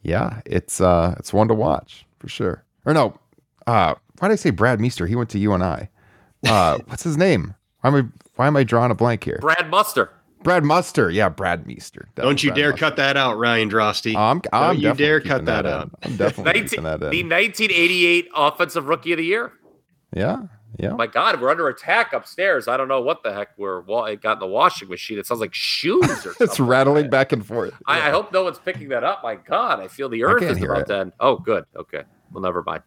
[0.03, 2.65] yeah, it's uh it's one to watch for sure.
[2.87, 3.19] Or no,
[3.67, 5.07] uh, why did I say Brad Meester?
[5.07, 5.91] He went to you and I.
[6.47, 7.55] Uh, what's his name?
[7.81, 8.03] Why am I
[8.37, 9.39] why am I drawing a blank here?
[9.41, 10.11] Brad Muster.
[10.43, 11.09] Brad Muster.
[11.11, 12.09] Yeah, Brad Meester.
[12.17, 12.85] That Don't you Brad dare Muster.
[12.87, 14.17] cut that out, Ryan Drosty.
[14.17, 15.73] I'm, I'm Don't you dare cut that in.
[15.73, 15.91] out.
[16.03, 19.53] I'm definitely 19, keeping that the 1988 Offensive Rookie of the Year.
[20.15, 20.39] Yeah,
[20.79, 20.95] yeah.
[20.95, 22.67] My God, we're under attack upstairs.
[22.67, 25.19] I don't know what the heck we're wa- it got in the washing machine.
[25.19, 26.45] It sounds like shoes or something.
[26.47, 27.75] it's rattling back and forth.
[27.87, 29.23] I, I hope no one's picking that up.
[29.23, 30.87] My God, I feel the earth is hear about it.
[30.89, 31.13] to end.
[31.21, 31.65] Oh, good.
[31.77, 32.03] Okay.
[32.33, 32.83] Well, never mind.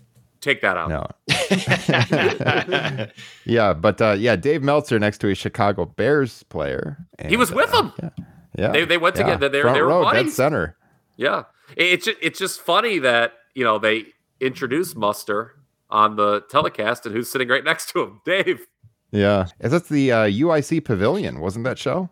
[0.45, 0.89] Take that out.
[0.89, 1.07] No.
[3.45, 6.99] yeah, but uh, yeah, Dave Meltzer next to a Chicago Bears player.
[7.27, 7.93] He was and, with uh, them.
[7.99, 8.09] Yeah,
[8.55, 8.71] yeah.
[8.71, 9.23] They- they went yeah.
[9.23, 9.49] together.
[9.49, 10.35] They were- Front they were row, dead buddies.
[10.35, 10.77] center.
[11.17, 11.45] Yeah.
[11.75, 14.05] It- It's just, it's just funny that, you know, they
[14.39, 15.53] introduced Muster
[15.89, 18.21] on the telecast and who's sitting right next to him?
[18.25, 18.67] Dave.
[19.09, 21.39] Yeah, is that the uh, UIC Pavilion?
[21.39, 22.11] Wasn't that show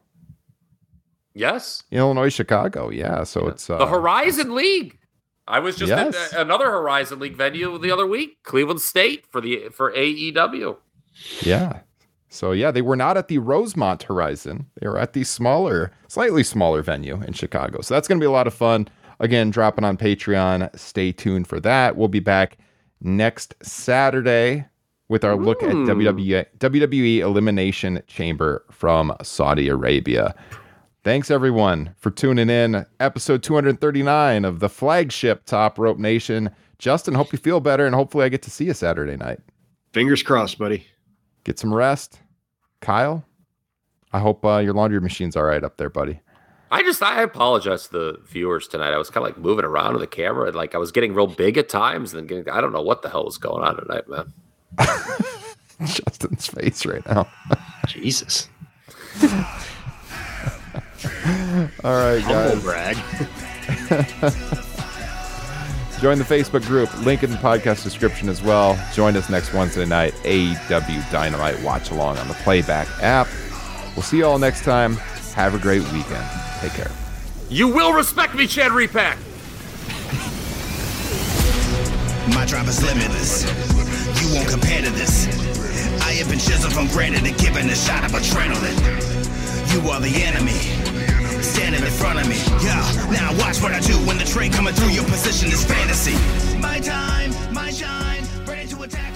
[1.35, 1.83] Yes.
[1.91, 2.89] Illinois Chicago?
[2.89, 4.97] Yeah, so it's uh, the Horizon League.
[5.47, 6.33] I was just at Yes.
[6.33, 10.77] a- another Horizon League venue the other week, Cleveland State for the for AEW.
[11.41, 11.79] Yeah.
[12.29, 14.67] So yeah, they were not at the Rosemont Horizon.
[14.81, 17.81] They were at the smaller, slightly smaller venue in Chicago.
[17.81, 18.87] So that's going to be a lot of fun.
[19.19, 20.75] Again, dropping on Patreon.
[20.77, 21.95] Stay tuned for that.
[21.95, 22.57] We'll be back
[23.01, 24.65] next Saturday
[25.09, 30.33] with our look at WWE, WWE Elimination Chamber from Saudi Arabia.
[31.03, 32.85] Thanks everyone for tuning in.
[32.99, 36.49] Episode 239 of the flagship Top Rope Nation.
[36.79, 39.39] Justin, hope you feel better and hopefully I get to see you Saturday night
[39.91, 40.87] Fingers crossed, buddy.
[41.43, 42.19] get some rest.
[42.79, 43.25] Kyle,
[44.13, 46.21] I hope uh, your laundry machine's all right up there, buddy.
[46.71, 48.93] I just I apologize to the viewers tonight.
[48.93, 51.13] I was kind of like moving around with the camera, and like I was getting
[51.13, 53.63] real big at times, and then getting I don't know what the hell was going
[53.63, 54.33] on tonight, man.
[55.85, 57.27] Justin's face right now.
[57.87, 58.49] Jesus.
[61.83, 62.63] All right, Humble guys.
[62.63, 62.95] brag.
[66.01, 68.77] Join the Facebook group, link in the podcast description as well.
[68.93, 73.27] Join us next Wednesday night, AEW Dynamite Watch Along on the Playback app.
[73.95, 74.95] We'll see you all next time.
[75.35, 76.25] Have a great weekend.
[76.59, 76.91] Take care.
[77.49, 79.17] You will respect me, Chad Repack.
[82.33, 83.43] My drive is limitless.
[84.21, 85.27] You won't compare to this.
[86.01, 89.12] I have been chiseled from granite and given a shot of adrenaline.
[89.73, 90.59] You are the enemy
[91.41, 92.37] standing in front of me.
[92.63, 92.79] Yeah,
[93.09, 96.13] now watch what I do when the train coming through your position is fantasy.
[96.59, 99.12] My time, my shine, ready to attack.